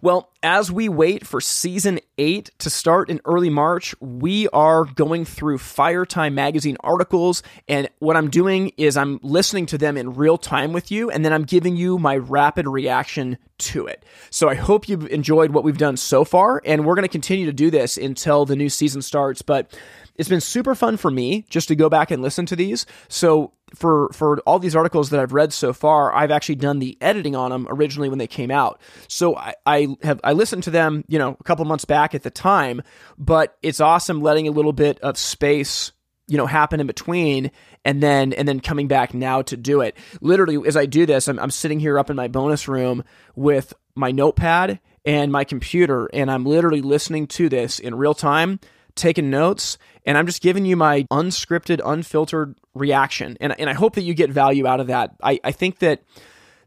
Well, 0.00 0.30
as 0.44 0.70
we 0.70 0.88
wait 0.88 1.26
for 1.26 1.40
season 1.40 1.98
eight 2.18 2.50
to 2.58 2.70
start 2.70 3.10
in 3.10 3.20
early 3.24 3.50
March, 3.50 3.94
we 4.00 4.48
are 4.50 4.84
going 4.84 5.24
through 5.24 5.58
Firetime 5.58 6.34
magazine 6.34 6.76
articles. 6.80 7.42
And 7.66 7.88
what 7.98 8.16
I'm 8.16 8.30
doing 8.30 8.72
is 8.76 8.96
I'm 8.96 9.18
listening 9.22 9.66
to 9.66 9.78
them 9.78 9.96
in 9.96 10.14
real 10.14 10.38
time 10.38 10.72
with 10.72 10.92
you, 10.92 11.10
and 11.10 11.24
then 11.24 11.32
I'm 11.32 11.44
giving 11.44 11.74
you 11.74 11.98
my 11.98 12.16
rapid 12.16 12.68
reaction 12.68 13.38
to 13.58 13.86
it. 13.86 14.04
So 14.30 14.48
I 14.48 14.54
hope 14.54 14.88
you've 14.88 15.08
enjoyed 15.08 15.50
what 15.50 15.64
we've 15.64 15.78
done 15.78 15.96
so 15.96 16.24
far, 16.24 16.62
and 16.64 16.84
we're 16.84 16.94
going 16.94 17.02
to 17.02 17.08
continue 17.08 17.46
to 17.46 17.52
do 17.52 17.70
this 17.70 17.96
until 17.96 18.44
the 18.44 18.56
new 18.56 18.68
season 18.68 19.02
starts. 19.02 19.42
But 19.42 19.76
it's 20.14 20.28
been 20.28 20.40
super 20.40 20.76
fun 20.76 20.96
for 20.96 21.10
me 21.10 21.44
just 21.48 21.68
to 21.68 21.76
go 21.76 21.88
back 21.88 22.12
and 22.12 22.22
listen 22.22 22.46
to 22.46 22.56
these. 22.56 22.86
So 23.08 23.52
for 23.74 24.10
for 24.12 24.38
all 24.40 24.58
these 24.58 24.76
articles 24.76 25.10
that 25.10 25.20
I've 25.20 25.32
read 25.32 25.52
so 25.52 25.72
far, 25.72 26.14
I've 26.14 26.30
actually 26.30 26.56
done 26.56 26.78
the 26.78 26.96
editing 27.00 27.36
on 27.36 27.50
them 27.50 27.66
originally 27.70 28.08
when 28.08 28.18
they 28.18 28.26
came 28.26 28.50
out. 28.50 28.80
So 29.08 29.36
I, 29.36 29.54
I 29.66 29.96
have 30.02 30.20
I 30.24 30.32
listened 30.32 30.64
to 30.64 30.70
them, 30.70 31.04
you 31.08 31.18
know, 31.18 31.36
a 31.38 31.44
couple 31.44 31.64
months 31.64 31.84
back 31.84 32.14
at 32.14 32.22
the 32.22 32.30
time, 32.30 32.82
but 33.16 33.56
it's 33.62 33.80
awesome 33.80 34.20
letting 34.20 34.48
a 34.48 34.52
little 34.52 34.72
bit 34.72 34.98
of 35.00 35.16
space 35.18 35.92
you 36.28 36.36
know 36.36 36.46
happen 36.46 36.78
in 36.78 36.86
between 36.86 37.50
and 37.84 38.02
then 38.02 38.32
and 38.34 38.46
then 38.46 38.60
coming 38.60 38.86
back 38.86 39.14
now 39.14 39.42
to 39.42 39.56
do 39.56 39.80
it 39.80 39.96
literally 40.20 40.58
as 40.66 40.76
i 40.76 40.84
do 40.84 41.06
this 41.06 41.26
i'm, 41.26 41.38
I'm 41.38 41.50
sitting 41.50 41.80
here 41.80 41.98
up 41.98 42.10
in 42.10 42.16
my 42.16 42.28
bonus 42.28 42.68
room 42.68 43.02
with 43.34 43.72
my 43.94 44.10
notepad 44.10 44.78
and 45.06 45.32
my 45.32 45.44
computer 45.44 46.08
and 46.12 46.30
i'm 46.30 46.44
literally 46.44 46.82
listening 46.82 47.28
to 47.28 47.48
this 47.48 47.78
in 47.78 47.94
real 47.94 48.12
time 48.12 48.60
taking 48.94 49.30
notes 49.30 49.78
and 50.08 50.16
I'm 50.16 50.24
just 50.24 50.40
giving 50.40 50.64
you 50.64 50.74
my 50.74 51.02
unscripted, 51.12 51.82
unfiltered 51.84 52.54
reaction. 52.72 53.36
And, 53.42 53.54
and 53.60 53.68
I 53.68 53.74
hope 53.74 53.94
that 53.96 54.02
you 54.02 54.14
get 54.14 54.30
value 54.30 54.66
out 54.66 54.80
of 54.80 54.86
that. 54.86 55.14
I, 55.22 55.38
I 55.44 55.52
think 55.52 55.80
that 55.80 56.02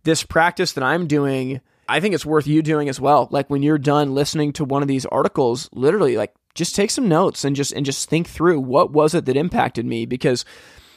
this 0.03 0.21
practice 0.21 0.73
that 0.73 0.83
I'm 0.83 1.07
doing, 1.07 1.59
I 1.89 2.01
think 2.01 2.13
it's 2.13 2.25
worth 2.25 2.45
you 2.45 2.61
doing 2.61 2.87
as 2.87 3.01
well. 3.01 3.27
Like 3.31 3.49
when 3.49 3.63
you're 3.63 3.79
done 3.79 4.13
listening 4.13 4.53
to 4.53 4.63
one 4.63 4.83
of 4.83 4.87
these 4.87 5.07
articles, 5.07 5.71
literally 5.73 6.17
like 6.17 6.35
just 6.53 6.75
take 6.75 6.91
some 6.91 7.09
notes 7.09 7.43
and 7.43 7.55
just 7.55 7.73
and 7.73 7.83
just 7.83 8.07
think 8.07 8.27
through 8.27 8.59
what 8.59 8.91
was 8.91 9.15
it 9.15 9.25
that 9.25 9.35
impacted 9.35 9.87
me 9.87 10.05
because 10.05 10.45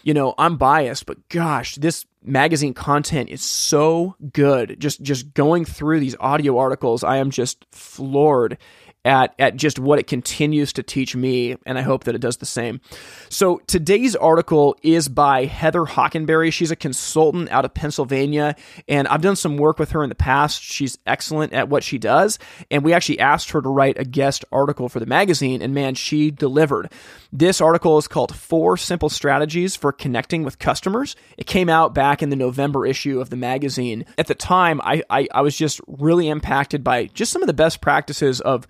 you 0.02 0.12
know, 0.12 0.34
I'm 0.36 0.58
biased, 0.58 1.06
but 1.06 1.30
gosh, 1.30 1.76
this 1.76 2.04
magazine 2.22 2.74
content 2.74 3.30
is 3.30 3.40
so 3.40 4.16
good. 4.34 4.78
Just 4.78 5.00
just 5.00 5.32
going 5.32 5.64
through 5.64 6.00
these 6.00 6.14
audio 6.20 6.58
articles, 6.58 7.02
I 7.02 7.16
am 7.16 7.30
just 7.30 7.64
floored 7.72 8.58
at, 9.04 9.34
at 9.38 9.56
just 9.56 9.78
what 9.78 9.98
it 9.98 10.06
continues 10.06 10.72
to 10.74 10.82
teach 10.82 11.14
me, 11.14 11.56
and 11.66 11.78
I 11.78 11.82
hope 11.82 12.04
that 12.04 12.14
it 12.14 12.20
does 12.20 12.38
the 12.38 12.46
same. 12.46 12.80
So 13.28 13.60
today's 13.66 14.16
article 14.16 14.76
is 14.82 15.08
by 15.08 15.44
Heather 15.44 15.84
Hockenberry. 15.84 16.52
She's 16.52 16.70
a 16.70 16.76
consultant 16.76 17.50
out 17.50 17.64
of 17.64 17.74
Pennsylvania, 17.74 18.56
and 18.88 19.06
I've 19.08 19.22
done 19.22 19.36
some 19.36 19.56
work 19.56 19.78
with 19.78 19.90
her 19.90 20.02
in 20.02 20.08
the 20.08 20.14
past. 20.14 20.62
She's 20.62 20.98
excellent 21.06 21.52
at 21.52 21.68
what 21.68 21.84
she 21.84 21.98
does, 21.98 22.38
and 22.70 22.82
we 22.82 22.92
actually 22.92 23.18
asked 23.18 23.50
her 23.50 23.60
to 23.60 23.68
write 23.68 23.98
a 23.98 24.04
guest 24.04 24.44
article 24.50 24.88
for 24.88 25.00
the 25.00 25.06
magazine, 25.06 25.60
and 25.60 25.74
man, 25.74 25.94
she 25.94 26.30
delivered. 26.30 26.90
This 27.32 27.60
article 27.60 27.98
is 27.98 28.08
called 28.08 28.34
Four 28.34 28.76
Simple 28.76 29.08
Strategies 29.08 29.76
for 29.76 29.92
Connecting 29.92 30.44
with 30.44 30.58
Customers. 30.58 31.16
It 31.36 31.46
came 31.46 31.68
out 31.68 31.94
back 31.94 32.22
in 32.22 32.30
the 32.30 32.36
November 32.36 32.86
issue 32.86 33.20
of 33.20 33.28
the 33.28 33.36
magazine. 33.36 34.06
At 34.16 34.28
the 34.28 34.34
time, 34.34 34.80
I, 34.82 35.02
I, 35.10 35.28
I 35.34 35.42
was 35.42 35.56
just 35.56 35.80
really 35.86 36.28
impacted 36.28 36.84
by 36.84 37.06
just 37.06 37.32
some 37.32 37.42
of 37.42 37.48
the 37.48 37.52
best 37.52 37.80
practices 37.80 38.40
of 38.40 38.66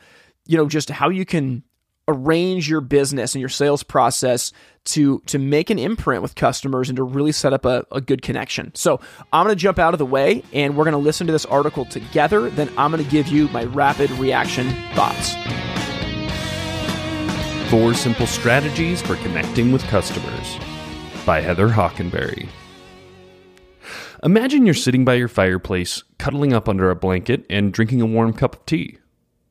you 0.47 0.57
know, 0.57 0.69
just 0.69 0.91
how 0.91 1.09
you 1.09 1.25
can 1.25 1.63
arrange 2.07 2.69
your 2.69 2.83
business 2.83 3.35
and 3.35 3.41
your 3.41 3.49
sales 3.49 3.83
process 3.83 4.53
to 4.85 5.21
to 5.21 5.39
make 5.39 5.71
an 5.71 5.79
imprint 5.79 6.21
with 6.21 6.35
customers 6.35 6.91
and 6.91 6.97
to 6.97 7.03
really 7.03 7.33
set 7.33 7.55
up 7.55 7.65
a, 7.65 7.85
a 7.91 8.01
good 8.01 8.21
connection. 8.21 8.71
So 8.75 9.01
I'm 9.33 9.47
going 9.47 9.57
to 9.57 9.61
jump 9.61 9.79
out 9.79 9.95
of 9.95 9.99
the 9.99 10.07
way 10.07 10.43
and 10.53 10.77
we're 10.77 10.85
going 10.85 10.93
to 10.93 10.99
listen 10.99 11.27
to 11.27 11.33
this 11.33 11.47
article 11.47 11.87
together. 11.87 12.51
Then 12.51 12.71
I'm 12.77 12.91
going 12.91 13.03
to 13.03 13.11
give 13.11 13.29
you 13.29 13.49
my 13.49 13.65
rapid 13.65 14.11
reaction 14.13 14.71
thoughts. 14.95 15.35
Four 17.71 17.95
Simple 17.95 18.27
Strategies 18.27 19.01
for 19.01 19.17
Connecting 19.17 19.73
with 19.73 19.83
Customers 19.85 20.59
by 21.25 21.41
Heather 21.41 21.69
Hockenberry. 21.69 22.49
Imagine 24.23 24.65
you're 24.65 24.75
sitting 24.75 25.05
by 25.05 25.15
your 25.15 25.29
fireplace, 25.29 26.03
cuddling 26.19 26.53
up 26.53 26.69
under 26.69 26.91
a 26.91 26.97
blanket, 26.97 27.45
and 27.51 27.73
drinking 27.73 28.01
a 28.01 28.07
warm 28.07 28.33
cup 28.33 28.57
of 28.57 28.67
tea. 28.67 28.99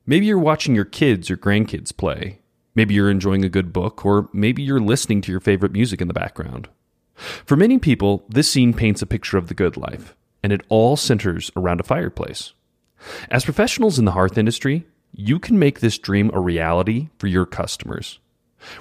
Maybe 0.06 0.26
you're 0.26 0.38
watching 0.38 0.74
your 0.74 0.84
kids 0.84 1.30
or 1.30 1.36
grandkids 1.36 1.96
play. 1.96 2.40
Maybe 2.74 2.92
you're 2.92 3.10
enjoying 3.10 3.44
a 3.44 3.48
good 3.48 3.72
book, 3.72 4.04
or 4.04 4.28
maybe 4.32 4.62
you're 4.62 4.80
listening 4.80 5.22
to 5.22 5.32
your 5.32 5.40
favorite 5.40 5.72
music 5.72 6.02
in 6.02 6.08
the 6.08 6.14
background. 6.14 6.68
For 7.14 7.56
many 7.56 7.78
people, 7.78 8.24
this 8.28 8.50
scene 8.50 8.74
paints 8.74 9.00
a 9.00 9.06
picture 9.06 9.38
of 9.38 9.48
the 9.48 9.54
good 9.54 9.76
life, 9.78 10.14
and 10.42 10.52
it 10.52 10.60
all 10.68 10.96
centers 10.96 11.50
around 11.56 11.80
a 11.80 11.84
fireplace. 11.84 12.52
As 13.30 13.44
professionals 13.44 13.98
in 13.98 14.04
the 14.04 14.12
hearth 14.12 14.36
industry, 14.36 14.84
you 15.12 15.38
can 15.38 15.58
make 15.58 15.80
this 15.80 15.96
dream 15.96 16.30
a 16.34 16.40
reality 16.40 17.08
for 17.18 17.28
your 17.28 17.46
customers. 17.46 18.18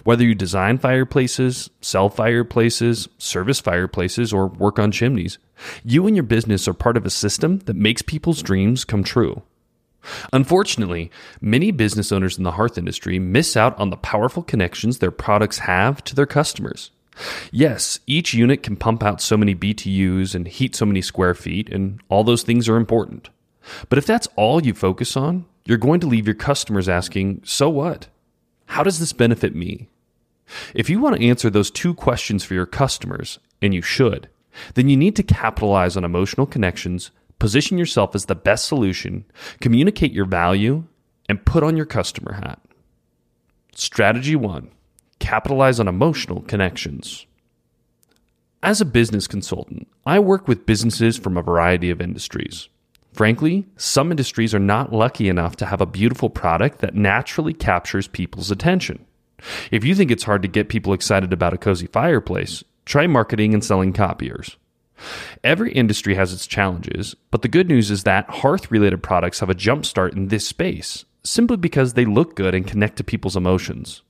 Whether 0.04 0.26
you 0.26 0.36
design 0.36 0.78
fireplaces, 0.78 1.70
sell 1.80 2.10
fireplaces, 2.10 3.08
service 3.18 3.60
fireplaces, 3.60 4.34
or 4.34 4.48
work 4.48 4.80
on 4.80 4.92
chimneys, 4.92 5.38
you 5.86 6.06
and 6.08 6.16
your 6.16 6.24
business 6.24 6.68
are 6.68 6.74
part 6.74 6.98
of 6.98 7.06
a 7.06 7.10
system 7.10 7.60
that 7.60 7.76
makes 7.76 8.02
people's 8.02 8.42
dreams 8.42 8.84
come 8.84 9.04
true. 9.04 9.44
Unfortunately, 10.32 11.12
many 11.42 11.72
business 11.72 12.12
owners 12.12 12.38
in 12.38 12.44
the 12.44 12.52
hearth 12.52 12.78
industry 12.78 13.20
miss 13.20 13.56
out 13.56 13.78
on 13.80 13.90
the 13.90 13.98
powerful 13.98 14.44
connections 14.44 15.00
their 15.00 15.12
products 15.12 15.60
have 15.60 16.04
to 16.04 16.16
their 16.16 16.26
customers. 16.26 16.92
Yes, 17.52 18.00
each 18.08 18.34
unit 18.34 18.64
can 18.64 18.76
pump 18.76 19.04
out 19.04 19.22
so 19.22 19.38
many 19.38 19.56
BTUs 19.56 20.34
and 20.34 20.48
heat 20.48 20.76
so 20.76 20.86
many 20.86 21.02
square 21.02 21.34
feet, 21.34 21.70
and 21.70 22.02
all 22.10 22.24
those 22.24 22.44
things 22.44 22.68
are 22.68 22.76
important. 22.76 23.30
But 23.90 23.98
if 23.98 24.06
that's 24.06 24.28
all 24.36 24.64
you 24.64 24.74
focus 24.74 25.16
on, 25.16 25.46
you're 25.66 25.78
going 25.78 26.00
to 26.02 26.08
leave 26.08 26.28
your 26.28 26.36
customers 26.36 26.90
asking, 26.90 27.42
So 27.46 27.70
what? 27.70 28.08
How 28.68 28.84
does 28.84 29.00
this 29.00 29.14
benefit 29.14 29.56
me? 29.56 29.90
If 30.74 30.90
you 30.90 31.00
want 31.00 31.16
to 31.16 31.26
answer 31.26 31.50
those 31.50 31.72
two 31.72 31.94
questions 31.94 32.44
for 32.44 32.54
your 32.54 32.66
customers, 32.66 33.40
and 33.62 33.74
you 33.74 33.82
should, 33.82 34.30
then 34.74 34.90
you 34.90 34.98
need 34.98 35.16
to 35.16 35.24
capitalize 35.24 35.96
on 35.96 36.04
emotional 36.04 36.46
connections 36.46 37.12
Position 37.44 37.78
yourself 37.78 38.16
as 38.16 38.28
the 38.28 38.36
best 38.36 38.64
solution, 38.64 39.26
communicate 39.60 40.14
your 40.14 40.24
value, 40.24 40.86
and 41.28 41.46
put 41.46 41.62
on 41.62 41.76
your 41.76 41.86
customer 41.86 42.36
hat. 42.36 42.62
Strategy 43.76 44.38
one 44.38 44.72
capitalize 45.20 45.78
on 45.78 45.90
emotional 45.90 46.44
connections. 46.44 47.26
As 48.64 48.80
a 48.80 48.86
business 48.86 49.28
consultant, 49.28 49.90
I 50.06 50.20
work 50.20 50.48
with 50.48 50.66
businesses 50.66 51.18
from 51.18 51.36
a 51.36 51.42
variety 51.42 51.90
of 51.90 52.00
industries. 52.00 52.70
Frankly, 53.12 53.68
some 53.76 54.10
industries 54.10 54.56
are 54.56 54.60
not 54.60 54.94
lucky 54.94 55.28
enough 55.28 55.58
to 55.58 55.66
have 55.66 55.82
a 55.82 55.86
beautiful 55.86 56.30
product 56.30 56.80
that 56.80 56.96
naturally 56.96 57.54
captures 57.54 58.08
people's 58.08 58.52
attention. 58.52 59.06
If 59.70 59.84
you 59.84 59.96
think 59.96 60.12
it's 60.12 60.24
hard 60.24 60.44
to 60.44 60.48
get 60.48 60.70
people 60.70 60.94
excited 60.94 61.34
about 61.34 61.54
a 61.54 61.58
cozy 61.58 61.88
fireplace, 61.88 62.64
try 62.86 63.06
marketing 63.06 63.54
and 63.54 63.62
selling 63.62 63.92
copiers. 63.92 64.56
Every 65.44 65.72
industry 65.74 66.16
has 66.16 66.34
its 66.34 66.48
challenges, 66.48 67.16
but 67.32 67.42
the 67.42 67.48
good 67.48 67.68
news 67.68 67.92
is 67.92 68.04
that 68.04 68.30
hearth 68.30 68.72
related 68.72 69.04
products 69.04 69.40
have 69.40 69.50
a 69.50 69.56
jump 69.56 69.86
start 69.86 70.14
in 70.14 70.28
this 70.28 70.48
space 70.48 71.06
simply 71.24 71.58
because 71.58 71.94
they 71.94 72.06
look 72.06 72.36
good 72.36 72.54
and 72.54 72.68
connect 72.68 72.98
to 72.98 73.04
people's 73.04 73.38
emotions. 73.38 74.02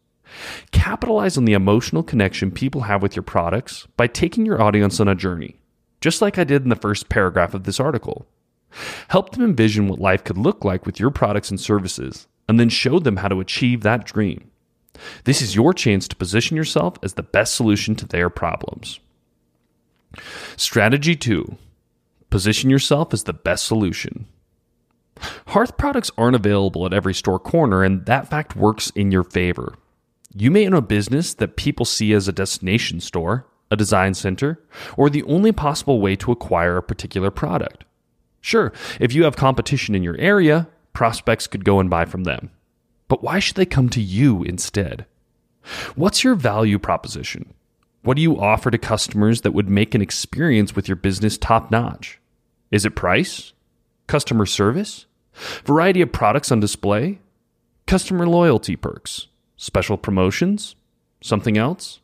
Capitalize 0.72 1.38
on 1.38 1.46
the 1.46 1.54
emotional 1.54 2.04
connection 2.04 2.52
people 2.52 2.82
have 2.82 3.02
with 3.02 3.16
your 3.16 3.24
products 3.24 3.88
by 3.98 4.08
taking 4.08 4.46
your 4.46 4.62
audience 4.62 5.00
on 5.00 5.08
a 5.08 5.16
journey, 5.16 5.60
just 6.02 6.22
like 6.22 6.38
I 6.38 6.44
did 6.44 6.64
in 6.64 6.70
the 6.70 6.76
first 6.76 7.10
paragraph 7.10 7.54
of 7.54 7.64
this 7.64 7.80
article. 7.80 8.26
Help 9.10 9.32
them 9.32 9.44
envision 9.44 9.88
what 9.88 10.00
life 10.00 10.24
could 10.24 10.38
look 10.38 10.66
like 10.66 10.86
with 10.86 11.00
your 11.00 11.12
products 11.12 11.52
and 11.52 11.60
services, 11.60 12.28
and 12.50 12.60
then 12.60 12.70
show 12.70 12.98
them 12.98 13.18
how 13.18 13.28
to 13.28 13.40
achieve 13.40 13.82
that 13.82 14.06
dream. 14.06 14.50
This 15.26 15.42
is 15.42 15.56
your 15.56 15.74
chance 15.74 16.08
to 16.08 16.16
position 16.16 16.58
yourself 16.58 16.98
as 17.04 17.14
the 17.14 17.24
best 17.24 17.56
solution 17.56 17.96
to 17.96 18.08
their 18.08 18.30
problems. 18.30 19.00
Strategy 20.58 21.16
two 21.16 21.58
position 22.30 22.70
yourself 22.70 23.14
as 23.14 23.26
the 23.26 23.34
best 23.34 23.66
solution. 23.66 24.26
Hearth 25.48 25.78
products 25.78 26.10
aren't 26.18 26.36
available 26.36 26.86
at 26.86 26.94
every 26.94 27.14
store 27.14 27.40
corner, 27.40 27.84
and 27.84 28.06
that 28.08 28.28
fact 28.28 28.56
works 28.56 28.90
in 28.96 29.12
your 29.12 29.24
favor. 29.24 29.76
You 30.36 30.50
may 30.50 30.66
own 30.66 30.74
a 30.74 30.82
business 30.82 31.36
that 31.36 31.58
people 31.58 31.86
see 31.86 32.12
as 32.12 32.28
a 32.28 32.32
destination 32.34 33.00
store, 33.00 33.46
a 33.70 33.76
design 33.76 34.16
center, 34.16 34.64
or 34.98 35.10
the 35.10 35.22
only 35.24 35.52
possible 35.52 36.02
way 36.02 36.16
to 36.16 36.32
acquire 36.32 36.78
a 36.78 36.84
particular 36.84 37.30
product. 37.30 37.86
Sure, 38.42 38.74
if 39.00 39.14
you 39.14 39.24
have 39.26 39.36
competition 39.36 39.94
in 39.94 40.02
your 40.02 40.18
area, 40.18 40.68
prospects 40.92 41.46
could 41.46 41.64
go 41.64 41.80
and 41.80 41.90
buy 41.90 42.06
from 42.06 42.24
them. 42.24 42.50
But 43.08 43.22
why 43.24 43.38
should 43.38 43.56
they 43.56 43.66
come 43.66 43.90
to 43.90 44.02
you 44.02 44.44
instead? 44.44 45.06
What's 45.96 46.24
your 46.24 46.36
value 46.36 46.80
proposition? 46.80 47.54
What 48.04 48.18
do 48.18 48.22
you 48.22 48.38
offer 48.38 48.70
to 48.70 48.78
customers 48.78 49.42
that 49.42 49.54
would 49.54 49.70
make 49.70 49.96
an 49.96 50.02
experience 50.02 50.76
with 50.76 50.90
your 50.90 50.98
business 50.98 51.38
top 51.38 51.72
notch? 51.72 52.20
Is 52.70 52.86
it 52.86 52.98
price? 52.98 53.54
Customer 54.08 54.46
service? 54.46 55.06
Variety 55.64 56.02
of 56.02 56.12
products 56.12 56.52
on 56.52 56.60
display? 56.60 57.20
Customer 57.88 58.28
loyalty 58.28 58.76
perks? 58.76 59.28
Special 59.56 59.98
promotions? 59.98 60.76
Something 61.22 61.58
else? 61.58 62.02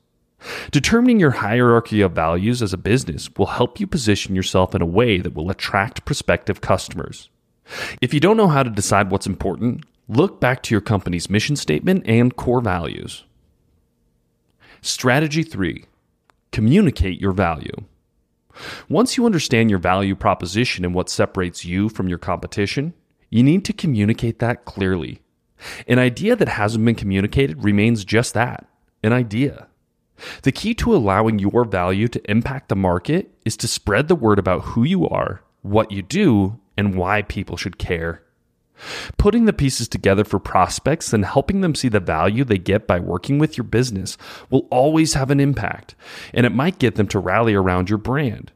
Determining 0.72 1.20
your 1.20 1.32
hierarchy 1.32 2.00
of 2.00 2.14
values 2.14 2.62
as 2.62 2.72
a 2.72 2.78
business 2.78 3.30
will 3.38 3.48
help 3.48 3.78
you 3.78 3.86
position 3.86 4.36
yourself 4.36 4.74
in 4.74 4.82
a 4.82 4.86
way 4.86 5.18
that 5.18 5.34
will 5.34 5.50
attract 5.50 6.06
prospective 6.06 6.62
customers. 6.62 7.30
If 8.02 8.14
you 8.14 8.22
don't 8.22 8.38
know 8.38 8.48
how 8.48 8.64
to 8.64 8.70
decide 8.70 9.12
what's 9.12 9.28
important, 9.28 9.84
look 10.08 10.40
back 10.40 10.64
to 10.64 10.74
your 10.74 10.82
company's 10.82 11.30
mission 11.30 11.58
statement 11.58 12.04
and 12.06 12.38
core 12.38 12.62
values. 12.62 13.26
Strategy 14.82 15.44
3 15.44 15.86
Communicate 16.52 17.20
your 17.20 17.32
value. 17.32 17.86
Once 18.90 19.18
you 19.18 19.26
understand 19.26 19.70
your 19.70 19.80
value 19.80 20.16
proposition 20.16 20.84
and 20.84 20.94
what 20.94 21.10
separates 21.10 21.66
you 21.66 21.90
from 21.90 22.08
your 22.08 22.18
competition, 22.18 22.94
you 23.30 23.44
need 23.44 23.64
to 23.66 23.74
communicate 23.74 24.40
that 24.40 24.66
clearly. 24.66 25.22
An 25.88 26.00
idea 26.00 26.36
that 26.36 26.48
hasn't 26.48 26.86
been 26.86 26.96
communicated 26.96 27.64
remains 27.64 28.06
just 28.06 28.34
that 28.34 28.68
an 29.04 29.14
idea. 29.14 29.68
The 30.44 30.52
key 30.52 30.74
to 30.76 30.94
allowing 30.94 31.40
your 31.40 31.64
value 31.64 32.10
to 32.10 32.32
impact 32.32 32.68
the 32.68 32.76
market 32.76 33.34
is 33.46 33.56
to 33.58 33.68
spread 33.68 34.08
the 34.08 34.16
word 34.16 34.40
about 34.40 34.62
who 34.66 34.84
you 34.84 35.08
are, 35.08 35.42
what 35.62 35.92
you 35.92 36.02
do, 36.02 36.60
and 36.76 36.96
why 36.96 37.22
people 37.22 37.56
should 37.56 37.78
care. 37.78 38.24
Putting 39.18 39.46
the 39.46 39.54
pieces 39.54 39.88
together 39.88 40.24
for 40.24 40.40
prospects 40.40 41.14
and 41.14 41.26
helping 41.26 41.62
them 41.62 41.76
see 41.76 41.90
the 41.90 42.00
value 42.00 42.44
they 42.44 42.58
get 42.58 42.88
by 42.88 43.00
working 43.00 43.40
with 43.40 43.58
your 43.58 43.66
business 43.66 44.18
will 44.50 44.68
always 44.72 45.14
have 45.14 45.32
an 45.32 45.40
impact, 45.40 45.96
and 46.34 46.46
it 46.46 46.52
might 46.52 46.80
get 46.80 46.96
them 46.96 47.08
to 47.08 47.20
rally 47.20 47.54
around 47.54 47.90
your 47.90 47.98
brand. 47.98 48.52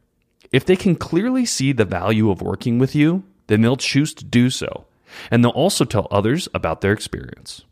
If 0.52 0.66
they 0.66 0.76
can 0.76 0.96
clearly 0.96 1.46
see 1.46 1.72
the 1.72 1.86
value 1.86 2.30
of 2.30 2.42
working 2.42 2.80
with 2.80 2.96
you, 2.96 3.24
then 3.48 3.62
they'll 3.62 3.76
choose 3.76 4.14
to 4.14 4.26
do 4.26 4.50
so, 4.50 4.86
and 5.30 5.44
they'll 5.44 5.52
also 5.52 5.84
tell 5.84 6.08
others 6.10 6.48
about 6.54 6.82
their 6.82 6.94
experience. 6.94 7.64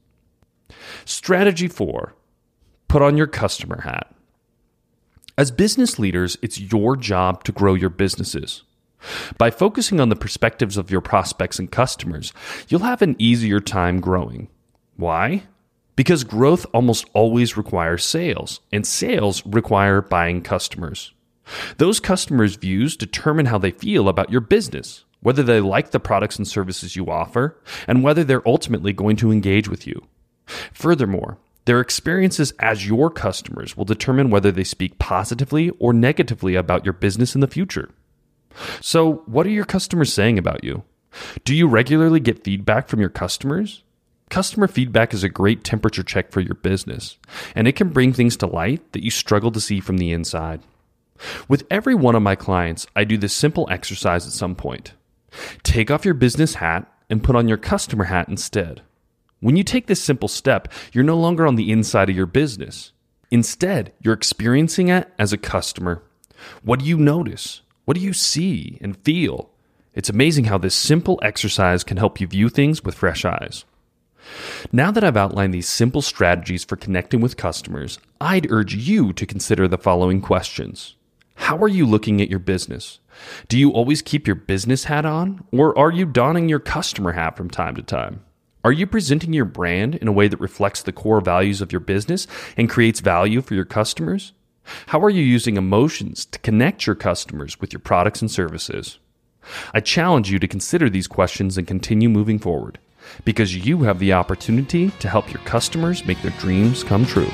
Strategy 1.05 1.67
4 1.67 2.13
Put 2.87 3.01
on 3.01 3.17
your 3.17 3.27
customer 3.27 3.81
hat. 3.81 4.13
As 5.37 5.49
business 5.49 5.97
leaders, 5.97 6.37
it's 6.41 6.59
your 6.59 6.97
job 6.97 7.43
to 7.45 7.51
grow 7.51 7.73
your 7.73 7.89
businesses. 7.89 8.63
By 9.37 9.51
focusing 9.51 9.99
on 9.99 10.09
the 10.09 10.15
perspectives 10.15 10.77
of 10.77 10.91
your 10.91 11.01
prospects 11.01 11.59
and 11.59 11.71
customers, 11.71 12.33
you'll 12.67 12.81
have 12.81 13.01
an 13.01 13.15
easier 13.19 13.59
time 13.59 13.99
growing. 13.99 14.49
Why? 14.97 15.43
Because 15.95 16.23
growth 16.23 16.65
almost 16.73 17.05
always 17.13 17.57
requires 17.57 18.05
sales, 18.05 18.61
and 18.71 18.85
sales 18.85 19.45
require 19.45 20.01
buying 20.01 20.41
customers. 20.41 21.13
Those 21.77 21.99
customers' 21.99 22.55
views 22.55 22.95
determine 22.95 23.47
how 23.47 23.57
they 23.57 23.71
feel 23.71 24.07
about 24.07 24.31
your 24.31 24.41
business, 24.41 25.05
whether 25.21 25.43
they 25.43 25.59
like 25.59 25.91
the 25.91 25.99
products 25.99 26.37
and 26.37 26.47
services 26.47 26.95
you 26.95 27.09
offer, 27.09 27.59
and 27.87 28.03
whether 28.03 28.23
they're 28.23 28.47
ultimately 28.47 28.93
going 28.93 29.15
to 29.17 29.31
engage 29.31 29.67
with 29.67 29.85
you. 29.85 30.07
Furthermore, 30.73 31.37
their 31.65 31.79
experiences 31.79 32.53
as 32.59 32.87
your 32.87 33.09
customers 33.09 33.77
will 33.77 33.85
determine 33.85 34.29
whether 34.29 34.51
they 34.51 34.63
speak 34.63 34.97
positively 34.97 35.69
or 35.79 35.93
negatively 35.93 36.55
about 36.55 36.85
your 36.85 36.93
business 36.93 37.35
in 37.35 37.41
the 37.41 37.47
future. 37.47 37.89
So, 38.79 39.23
what 39.25 39.45
are 39.45 39.51
your 39.51 39.65
customers 39.65 40.11
saying 40.13 40.37
about 40.37 40.63
you? 40.63 40.83
Do 41.43 41.55
you 41.55 41.67
regularly 41.67 42.19
get 42.19 42.43
feedback 42.43 42.87
from 42.87 42.99
your 42.99 43.09
customers? 43.09 43.83
Customer 44.29 44.67
feedback 44.67 45.13
is 45.13 45.23
a 45.23 45.29
great 45.29 45.63
temperature 45.63 46.03
check 46.03 46.31
for 46.31 46.39
your 46.39 46.55
business, 46.55 47.17
and 47.53 47.67
it 47.67 47.75
can 47.75 47.89
bring 47.89 48.13
things 48.13 48.37
to 48.37 48.47
light 48.47 48.93
that 48.93 49.03
you 49.03 49.11
struggle 49.11 49.51
to 49.51 49.59
see 49.59 49.81
from 49.81 49.97
the 49.97 50.13
inside. 50.13 50.61
With 51.47 51.67
every 51.69 51.95
one 51.95 52.15
of 52.15 52.21
my 52.21 52.35
clients, 52.35 52.87
I 52.95 53.03
do 53.03 53.17
this 53.17 53.33
simple 53.33 53.67
exercise 53.69 54.25
at 54.25 54.31
some 54.31 54.55
point. 54.55 54.93
Take 55.63 55.91
off 55.91 56.05
your 56.05 56.13
business 56.13 56.55
hat 56.55 56.91
and 57.09 57.23
put 57.23 57.35
on 57.35 57.47
your 57.47 57.57
customer 57.57 58.05
hat 58.05 58.29
instead. 58.29 58.81
When 59.41 59.57
you 59.57 59.63
take 59.63 59.87
this 59.87 60.01
simple 60.01 60.27
step, 60.27 60.71
you're 60.93 61.03
no 61.03 61.17
longer 61.17 61.45
on 61.45 61.55
the 61.55 61.71
inside 61.71 62.09
of 62.09 62.15
your 62.15 62.25
business. 62.25 62.91
Instead, 63.31 63.91
you're 63.99 64.13
experiencing 64.13 64.89
it 64.89 65.11
as 65.17 65.33
a 65.33 65.37
customer. 65.37 66.03
What 66.63 66.79
do 66.79 66.85
you 66.85 66.97
notice? 66.97 67.61
What 67.85 67.97
do 67.97 68.03
you 68.03 68.13
see 68.13 68.77
and 68.81 68.97
feel? 68.97 69.49
It's 69.93 70.09
amazing 70.09 70.45
how 70.45 70.57
this 70.57 70.75
simple 70.75 71.19
exercise 71.21 71.83
can 71.83 71.97
help 71.97 72.21
you 72.21 72.27
view 72.27 72.47
things 72.47 72.83
with 72.83 72.95
fresh 72.95 73.25
eyes. 73.25 73.65
Now 74.71 74.91
that 74.91 75.03
I've 75.03 75.17
outlined 75.17 75.53
these 75.53 75.67
simple 75.67 76.01
strategies 76.01 76.63
for 76.63 76.75
connecting 76.75 77.21
with 77.21 77.37
customers, 77.37 77.99
I'd 78.19 78.51
urge 78.51 78.75
you 78.75 79.13
to 79.13 79.25
consider 79.25 79.67
the 79.67 79.77
following 79.77 80.21
questions. 80.21 80.95
How 81.35 81.57
are 81.57 81.67
you 81.67 81.87
looking 81.87 82.21
at 82.21 82.29
your 82.29 82.39
business? 82.39 82.99
Do 83.47 83.57
you 83.57 83.71
always 83.71 84.03
keep 84.03 84.27
your 84.27 84.35
business 84.35 84.85
hat 84.85 85.05
on, 85.05 85.43
or 85.51 85.77
are 85.77 85.91
you 85.91 86.05
donning 86.05 86.47
your 86.47 86.59
customer 86.59 87.13
hat 87.13 87.35
from 87.35 87.49
time 87.49 87.75
to 87.75 87.81
time? 87.81 88.23
Are 88.63 88.71
you 88.71 88.85
presenting 88.85 89.33
your 89.33 89.45
brand 89.45 89.95
in 89.95 90.07
a 90.07 90.11
way 90.11 90.27
that 90.27 90.39
reflects 90.39 90.83
the 90.83 90.91
core 90.91 91.19
values 91.19 91.61
of 91.61 91.71
your 91.71 91.81
business 91.81 92.27
and 92.55 92.69
creates 92.69 92.99
value 92.99 93.41
for 93.41 93.55
your 93.55 93.65
customers? 93.65 94.33
How 94.87 95.01
are 95.01 95.09
you 95.09 95.23
using 95.23 95.57
emotions 95.57 96.25
to 96.25 96.39
connect 96.39 96.85
your 96.85 96.95
customers 96.95 97.59
with 97.59 97.73
your 97.73 97.79
products 97.79 98.21
and 98.21 98.29
services? 98.29 98.99
I 99.73 99.79
challenge 99.79 100.31
you 100.31 100.39
to 100.39 100.47
consider 100.47 100.89
these 100.89 101.07
questions 101.07 101.57
and 101.57 101.67
continue 101.67 102.09
moving 102.09 102.39
forward 102.39 102.79
because 103.25 103.65
you 103.65 103.83
have 103.83 103.99
the 103.99 104.13
opportunity 104.13 104.91
to 104.99 105.09
help 105.09 105.33
your 105.33 105.41
customers 105.43 106.05
make 106.05 106.21
their 106.21 106.31
dreams 106.39 106.83
come 106.83 107.05
true. 107.05 107.31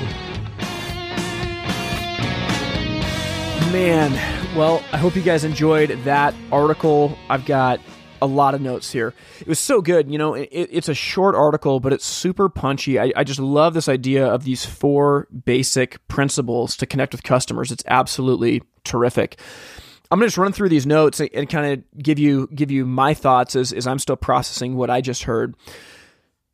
Man, 3.72 4.12
well, 4.56 4.82
I 4.92 4.96
hope 4.96 5.14
you 5.14 5.22
guys 5.22 5.44
enjoyed 5.44 5.90
that 6.04 6.34
article. 6.50 7.18
I've 7.28 7.44
got 7.44 7.80
a 8.20 8.26
lot 8.26 8.54
of 8.54 8.60
notes 8.60 8.92
here. 8.92 9.14
It 9.40 9.46
was 9.46 9.58
so 9.58 9.80
good. 9.80 10.10
You 10.10 10.18
know, 10.18 10.34
it, 10.34 10.48
it's 10.50 10.88
a 10.88 10.94
short 10.94 11.34
article, 11.34 11.80
but 11.80 11.92
it's 11.92 12.04
super 12.04 12.48
punchy. 12.48 12.98
I, 12.98 13.12
I 13.16 13.24
just 13.24 13.40
love 13.40 13.74
this 13.74 13.88
idea 13.88 14.26
of 14.26 14.44
these 14.44 14.64
four 14.64 15.28
basic 15.44 16.06
principles 16.08 16.76
to 16.78 16.86
connect 16.86 17.12
with 17.12 17.22
customers. 17.22 17.72
It's 17.72 17.84
absolutely 17.86 18.62
terrific. 18.84 19.38
I'm 20.10 20.18
gonna 20.18 20.28
just 20.28 20.38
run 20.38 20.52
through 20.52 20.70
these 20.70 20.86
notes 20.86 21.20
and, 21.20 21.28
and 21.34 21.48
kind 21.48 21.72
of 21.72 22.02
give 22.02 22.18
you 22.18 22.48
give 22.54 22.70
you 22.70 22.86
my 22.86 23.12
thoughts 23.14 23.54
as, 23.54 23.72
as 23.72 23.86
I'm 23.86 23.98
still 23.98 24.16
processing 24.16 24.74
what 24.74 24.90
I 24.90 25.00
just 25.00 25.24
heard. 25.24 25.54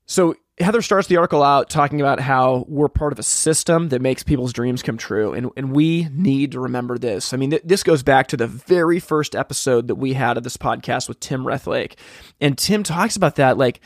So 0.07 0.35
Heather 0.59 0.83
starts 0.83 1.09
the 1.09 1.17
article 1.17 1.43
out 1.43 1.69
talking 1.69 2.01
about 2.01 2.21
how 2.21 2.65
we're 2.69 2.89
part 2.89 3.13
of 3.13 3.19
a 3.19 3.25
system 3.25 3.89
that 3.89 4.01
makes 4.01 4.23
people's 4.23 4.53
dreams 4.53 4.83
come 4.83 4.97
true. 4.97 5.33
And, 5.33 5.51
and 5.57 5.73
we 5.73 6.09
need 6.13 6.53
to 6.53 6.61
remember 6.61 6.97
this. 6.97 7.33
I 7.33 7.37
mean, 7.37 7.51
th- 7.51 7.63
this 7.65 7.83
goes 7.83 8.05
back 8.05 8.29
to 8.29 8.37
the 8.37 8.47
very 8.47 9.01
first 9.01 9.35
episode 9.35 9.89
that 9.89 9.97
we 9.97 10.13
had 10.13 10.37
of 10.37 10.45
this 10.45 10.57
podcast 10.57 11.09
with 11.09 11.19
Tim 11.19 11.45
Rethlake. 11.45 11.97
And 12.41 12.57
Tim 12.57 12.85
talks 12.85 13.17
about 13.17 13.37
that 13.37 13.59
like, 13.59 13.81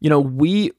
you 0.00 0.10
know, 0.10 0.20
we 0.20 0.72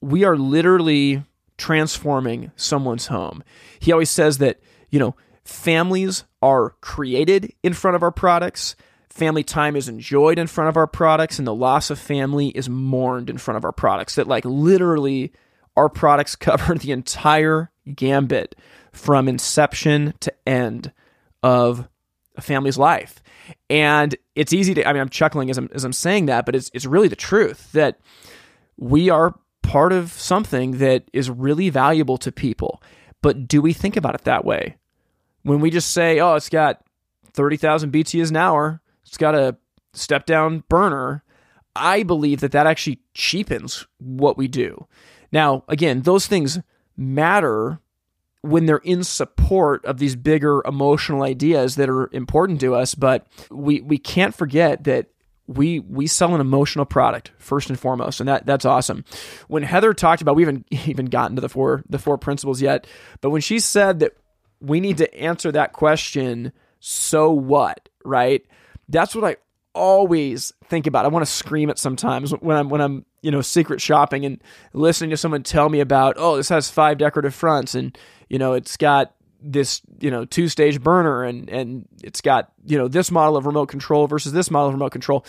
we 0.00 0.22
are 0.24 0.36
literally 0.36 1.24
transforming 1.56 2.52
someone's 2.54 3.06
home. 3.06 3.42
He 3.80 3.90
always 3.90 4.10
says 4.10 4.38
that, 4.38 4.60
you 4.90 4.98
know, 5.00 5.16
families 5.44 6.24
are 6.42 6.70
created 6.80 7.52
in 7.62 7.72
front 7.72 7.96
of 7.96 8.02
our 8.02 8.12
products 8.12 8.76
family 9.14 9.44
time 9.44 9.76
is 9.76 9.88
enjoyed 9.88 10.38
in 10.40 10.48
front 10.48 10.68
of 10.68 10.76
our 10.76 10.88
products 10.88 11.38
and 11.38 11.46
the 11.46 11.54
loss 11.54 11.88
of 11.88 11.98
family 11.98 12.48
is 12.48 12.68
mourned 12.68 13.30
in 13.30 13.38
front 13.38 13.56
of 13.56 13.64
our 13.64 13.72
products 13.72 14.16
that 14.16 14.26
like 14.26 14.44
literally 14.44 15.32
our 15.76 15.88
products 15.88 16.34
cover 16.36 16.74
the 16.74 16.90
entire 16.90 17.70
gambit 17.94 18.56
from 18.92 19.28
inception 19.28 20.14
to 20.20 20.32
end 20.46 20.92
of 21.42 21.88
a 22.36 22.40
family's 22.40 22.76
life. 22.76 23.22
And 23.70 24.16
it's 24.34 24.52
easy 24.52 24.74
to 24.74 24.88
i 24.88 24.92
mean 24.92 25.02
i'm 25.02 25.08
chuckling 25.08 25.50
as 25.50 25.58
i'm, 25.58 25.68
as 25.72 25.84
I'm 25.84 25.92
saying 25.92 26.26
that 26.26 26.44
but 26.44 26.56
it's, 26.56 26.70
it's 26.74 26.86
really 26.86 27.08
the 27.08 27.14
truth 27.14 27.70
that 27.72 28.00
we 28.76 29.10
are 29.10 29.38
part 29.62 29.92
of 29.92 30.12
something 30.12 30.78
that 30.78 31.04
is 31.12 31.30
really 31.30 31.70
valuable 31.70 32.18
to 32.18 32.32
people. 32.32 32.82
But 33.22 33.46
do 33.46 33.62
we 33.62 33.72
think 33.72 33.96
about 33.96 34.14
it 34.14 34.24
that 34.24 34.44
way? 34.44 34.76
When 35.42 35.60
we 35.60 35.70
just 35.70 35.92
say 35.92 36.18
oh 36.18 36.34
it's 36.34 36.48
got 36.48 36.80
30,000 37.34 37.92
BTUs 37.92 38.30
an 38.30 38.36
hour 38.36 38.80
it's 39.06 39.16
got 39.16 39.34
a 39.34 39.56
step 39.92 40.26
down 40.26 40.64
burner. 40.68 41.22
I 41.76 42.02
believe 42.02 42.40
that 42.40 42.52
that 42.52 42.66
actually 42.66 43.00
cheapens 43.14 43.86
what 43.98 44.36
we 44.36 44.48
do. 44.48 44.86
Now, 45.32 45.64
again, 45.68 46.02
those 46.02 46.26
things 46.26 46.60
matter 46.96 47.80
when 48.42 48.66
they're 48.66 48.76
in 48.78 49.02
support 49.02 49.84
of 49.84 49.98
these 49.98 50.14
bigger 50.16 50.62
emotional 50.66 51.22
ideas 51.22 51.76
that 51.76 51.88
are 51.88 52.10
important 52.12 52.60
to 52.60 52.74
us, 52.74 52.94
but 52.94 53.26
we 53.50 53.80
we 53.80 53.98
can't 53.98 54.34
forget 54.34 54.84
that 54.84 55.06
we 55.46 55.80
we 55.80 56.06
sell 56.06 56.34
an 56.34 56.40
emotional 56.40 56.84
product 56.84 57.32
first 57.38 57.70
and 57.70 57.80
foremost, 57.80 58.20
and 58.20 58.28
that 58.28 58.46
that's 58.46 58.64
awesome. 58.64 59.04
When 59.48 59.62
Heather 59.62 59.94
talked 59.94 60.22
about, 60.22 60.36
we 60.36 60.42
haven't 60.42 60.66
even 60.86 61.06
gotten 61.06 61.36
to 61.36 61.40
the 61.40 61.48
four 61.48 61.82
the 61.88 61.98
four 61.98 62.18
principles 62.18 62.60
yet, 62.60 62.86
but 63.20 63.30
when 63.30 63.40
she 63.40 63.58
said 63.58 64.00
that 64.00 64.12
we 64.60 64.78
need 64.78 64.98
to 64.98 65.14
answer 65.14 65.50
that 65.52 65.72
question, 65.72 66.52
so 66.80 67.30
what, 67.30 67.88
right? 68.04 68.44
That's 68.88 69.14
what 69.14 69.24
I 69.24 69.36
always 69.74 70.52
think 70.64 70.86
about. 70.86 71.04
I 71.04 71.08
want 71.08 71.24
to 71.24 71.30
scream 71.30 71.68
it 71.70 71.78
sometimes 71.78 72.30
when 72.32 72.56
I'm 72.56 72.68
when 72.68 72.80
I'm 72.80 73.04
you 73.22 73.30
know 73.30 73.40
secret 73.40 73.80
shopping 73.80 74.24
and 74.24 74.40
listening 74.72 75.10
to 75.10 75.16
someone 75.16 75.42
tell 75.42 75.68
me 75.68 75.80
about 75.80 76.14
oh 76.18 76.36
this 76.36 76.48
has 76.48 76.70
five 76.70 76.98
decorative 76.98 77.34
fronts 77.34 77.74
and 77.74 77.96
you 78.28 78.38
know 78.38 78.52
it's 78.52 78.76
got 78.76 79.14
this 79.40 79.82
you 80.00 80.10
know 80.10 80.24
two 80.24 80.48
stage 80.48 80.80
burner 80.80 81.24
and 81.24 81.48
and 81.50 81.86
it's 82.02 82.20
got 82.20 82.52
you 82.64 82.78
know 82.78 82.88
this 82.88 83.10
model 83.10 83.36
of 83.36 83.46
remote 83.46 83.66
control 83.66 84.06
versus 84.06 84.32
this 84.32 84.50
model 84.50 84.68
of 84.68 84.74
remote 84.74 84.92
control 84.92 85.24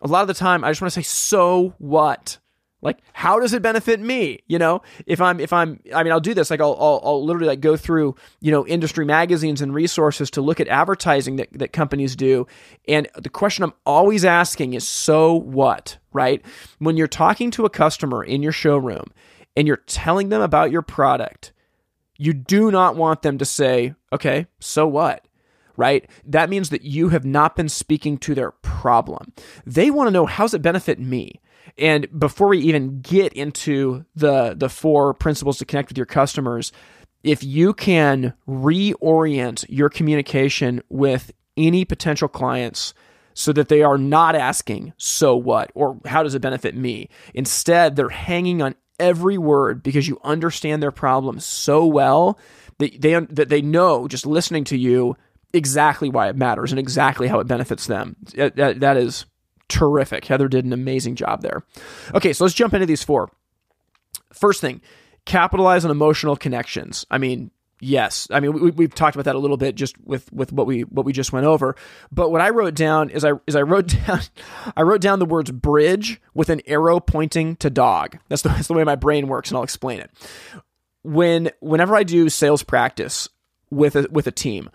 a 0.00 0.08
lot 0.08 0.22
of 0.22 0.28
the 0.28 0.34
time 0.34 0.64
i 0.64 0.70
just 0.70 0.80
want 0.80 0.92
to 0.92 0.98
say 0.98 1.04
so 1.04 1.74
what 1.78 2.38
like 2.82 2.98
how 3.12 3.40
does 3.40 3.52
it 3.52 3.62
benefit 3.62 4.00
me 4.00 4.40
you 4.46 4.58
know 4.58 4.80
if 5.06 5.20
i'm 5.20 5.40
if 5.40 5.52
i'm 5.52 5.80
i 5.94 6.02
mean 6.02 6.12
i'll 6.12 6.20
do 6.20 6.34
this 6.34 6.50
like 6.50 6.60
i'll 6.60 6.76
i'll, 6.78 7.00
I'll 7.02 7.24
literally 7.24 7.48
like 7.48 7.60
go 7.60 7.76
through 7.76 8.14
you 8.40 8.50
know 8.50 8.66
industry 8.66 9.04
magazines 9.04 9.60
and 9.60 9.74
resources 9.74 10.30
to 10.32 10.40
look 10.40 10.60
at 10.60 10.68
advertising 10.68 11.36
that, 11.36 11.48
that 11.52 11.72
companies 11.72 12.16
do 12.16 12.46
and 12.86 13.08
the 13.16 13.30
question 13.30 13.64
i'm 13.64 13.74
always 13.84 14.24
asking 14.24 14.74
is 14.74 14.86
so 14.86 15.34
what 15.34 15.98
right 16.12 16.44
when 16.78 16.96
you're 16.96 17.06
talking 17.08 17.50
to 17.50 17.64
a 17.64 17.70
customer 17.70 18.22
in 18.22 18.42
your 18.42 18.52
showroom 18.52 19.06
and 19.56 19.66
you're 19.66 19.76
telling 19.86 20.28
them 20.28 20.42
about 20.42 20.70
your 20.70 20.82
product 20.82 21.52
you 22.16 22.32
do 22.32 22.70
not 22.70 22.96
want 22.96 23.22
them 23.22 23.38
to 23.38 23.44
say 23.44 23.94
okay 24.12 24.46
so 24.60 24.86
what 24.86 25.24
right? 25.78 26.10
That 26.24 26.50
means 26.50 26.70
that 26.70 26.82
you 26.82 27.10
have 27.10 27.24
not 27.24 27.54
been 27.54 27.68
speaking 27.68 28.18
to 28.18 28.34
their 28.34 28.50
problem. 28.50 29.32
They 29.64 29.92
want 29.92 30.08
to 30.08 30.10
know 30.10 30.26
how's 30.26 30.52
it 30.52 30.60
benefit 30.60 30.98
me? 30.98 31.40
And 31.76 32.06
before 32.18 32.48
we 32.48 32.58
even 32.58 33.00
get 33.00 33.32
into 33.32 34.04
the 34.14 34.54
the 34.56 34.68
four 34.68 35.14
principles 35.14 35.58
to 35.58 35.64
connect 35.64 35.88
with 35.88 35.98
your 35.98 36.06
customers, 36.06 36.72
if 37.22 37.42
you 37.42 37.74
can 37.74 38.34
reorient 38.48 39.64
your 39.68 39.88
communication 39.88 40.82
with 40.88 41.32
any 41.56 41.84
potential 41.84 42.28
clients 42.28 42.94
so 43.34 43.52
that 43.52 43.68
they 43.68 43.82
are 43.82 43.98
not 43.98 44.34
asking 44.34 44.92
so 44.96 45.36
what? 45.36 45.70
or 45.74 46.00
how 46.06 46.22
does 46.22 46.34
it 46.34 46.42
benefit 46.42 46.74
me? 46.74 47.08
Instead 47.34 47.96
they're 47.96 48.08
hanging 48.08 48.62
on 48.62 48.74
every 48.98 49.38
word 49.38 49.82
because 49.82 50.08
you 50.08 50.18
understand 50.24 50.82
their 50.82 50.90
problem 50.90 51.38
so 51.38 51.86
well 51.86 52.38
that 52.78 53.00
they 53.00 53.14
that 53.14 53.48
they 53.48 53.62
know 53.62 54.08
just 54.08 54.26
listening 54.26 54.64
to 54.64 54.76
you 54.76 55.16
exactly 55.52 56.08
why 56.08 56.28
it 56.28 56.36
matters 56.36 56.72
and 56.72 56.78
exactly 56.78 57.28
how 57.28 57.40
it 57.40 57.46
benefits 57.46 57.86
them. 57.86 58.16
That, 58.34 58.80
that 58.80 58.96
is 58.96 59.24
terrific. 59.68 60.24
Heather 60.24 60.48
did 60.48 60.64
an 60.64 60.72
amazing 60.72 61.14
job 61.14 61.42
there. 61.42 61.62
Okay, 62.14 62.32
so 62.32 62.44
let's 62.44 62.54
jump 62.54 62.74
into 62.74 62.86
these 62.86 63.02
four. 63.02 63.30
First 64.32 64.60
thing, 64.60 64.80
capitalize 65.24 65.84
on 65.84 65.90
emotional 65.90 66.36
connections. 66.36 67.06
I 67.10 67.18
mean, 67.18 67.50
yes 67.80 68.26
i 68.30 68.40
mean 68.40 68.52
we, 68.52 68.70
we've 68.72 68.94
talked 68.94 69.14
about 69.14 69.24
that 69.24 69.36
a 69.36 69.38
little 69.38 69.56
bit 69.56 69.74
just 69.74 69.98
with 70.04 70.32
with 70.32 70.52
what 70.52 70.66
we 70.66 70.82
what 70.82 71.06
we 71.06 71.12
just 71.12 71.32
went 71.32 71.46
over 71.46 71.76
but 72.10 72.30
what 72.30 72.40
i 72.40 72.50
wrote 72.50 72.74
down 72.74 73.08
is 73.10 73.24
i 73.24 73.32
is 73.46 73.54
i 73.54 73.62
wrote 73.62 73.86
down 74.06 74.20
i 74.76 74.82
wrote 74.82 75.00
down 75.00 75.18
the 75.18 75.24
words 75.24 75.50
bridge 75.50 76.20
with 76.34 76.48
an 76.48 76.60
arrow 76.66 76.98
pointing 76.98 77.56
to 77.56 77.70
dog 77.70 78.18
that's 78.28 78.42
the, 78.42 78.48
that's 78.48 78.68
the 78.68 78.74
way 78.74 78.84
my 78.84 78.96
brain 78.96 79.28
works 79.28 79.50
and 79.50 79.56
i'll 79.56 79.64
explain 79.64 80.00
it 80.00 80.10
when 81.02 81.50
whenever 81.60 81.94
i 81.94 82.02
do 82.02 82.28
sales 82.28 82.62
practice 82.62 83.28
with 83.70 83.94
a 83.94 84.08
with 84.10 84.26
a 84.26 84.32
team 84.32 84.70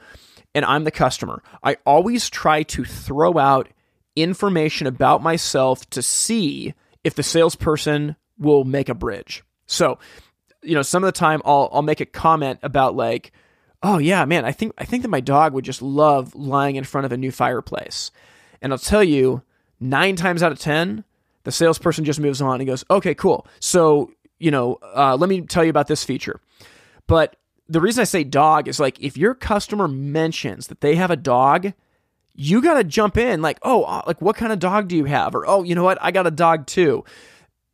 and 0.55 0.63
i'm 0.65 0.83
the 0.83 0.91
customer 0.91 1.43
i 1.63 1.75
always 1.85 2.29
try 2.29 2.63
to 2.63 2.85
throw 2.85 3.37
out 3.37 3.67
information 4.15 4.87
about 4.87 5.21
myself 5.21 5.89
to 5.91 6.01
see 6.01 6.73
if 7.03 7.15
the 7.15 7.23
salesperson 7.23 8.15
will 8.37 8.63
make 8.63 8.89
a 8.89 8.95
bridge. 8.95 9.43
So, 9.65 9.99
you 10.61 10.75
know, 10.75 10.81
some 10.81 11.03
of 11.03 11.07
the 11.07 11.17
time 11.17 11.41
I'll 11.45 11.69
I'll 11.71 11.81
make 11.81 12.01
a 12.01 12.05
comment 12.05 12.59
about 12.63 12.95
like, 12.95 13.31
oh 13.81 13.97
yeah, 13.97 14.25
man, 14.25 14.45
I 14.45 14.51
think 14.51 14.73
I 14.77 14.85
think 14.85 15.03
that 15.03 15.09
my 15.09 15.19
dog 15.19 15.53
would 15.53 15.65
just 15.65 15.81
love 15.81 16.35
lying 16.35 16.75
in 16.75 16.83
front 16.83 17.05
of 17.05 17.11
a 17.11 17.17
new 17.17 17.31
fireplace. 17.31 18.11
And 18.61 18.71
I'll 18.71 18.79
tell 18.79 19.03
you, 19.03 19.41
nine 19.79 20.15
times 20.15 20.41
out 20.41 20.51
of 20.51 20.59
ten, 20.59 21.03
the 21.43 21.51
salesperson 21.51 22.05
just 22.05 22.19
moves 22.19 22.41
on 22.41 22.61
and 22.61 22.67
goes, 22.67 22.85
okay, 22.89 23.13
cool. 23.13 23.45
So, 23.59 24.11
you 24.39 24.51
know, 24.51 24.79
uh, 24.95 25.17
let 25.17 25.29
me 25.29 25.41
tell 25.41 25.63
you 25.63 25.69
about 25.69 25.87
this 25.87 26.03
feature. 26.03 26.39
But 27.07 27.35
the 27.67 27.81
reason 27.81 28.01
I 28.01 28.05
say 28.05 28.23
dog 28.23 28.67
is 28.67 28.79
like 28.79 28.99
if 29.01 29.17
your 29.17 29.33
customer 29.33 29.87
mentions 29.87 30.67
that 30.67 30.81
they 30.81 30.95
have 30.95 31.11
a 31.11 31.17
dog, 31.17 31.73
you 32.33 32.61
got 32.61 32.75
to 32.75 32.83
jump 32.83 33.17
in 33.17 33.41
like, 33.41 33.59
oh, 33.61 33.83
uh, 33.83 34.01
like 34.07 34.21
what 34.21 34.35
kind 34.35 34.51
of 34.51 34.59
dog 34.59 34.87
do 34.87 34.95
you 34.95 35.05
have? 35.05 35.35
Or, 35.35 35.47
oh, 35.47 35.63
you 35.63 35.75
know 35.75 35.83
what? 35.83 35.97
I 36.01 36.11
got 36.11 36.27
a 36.27 36.31
dog 36.31 36.65
too. 36.65 37.03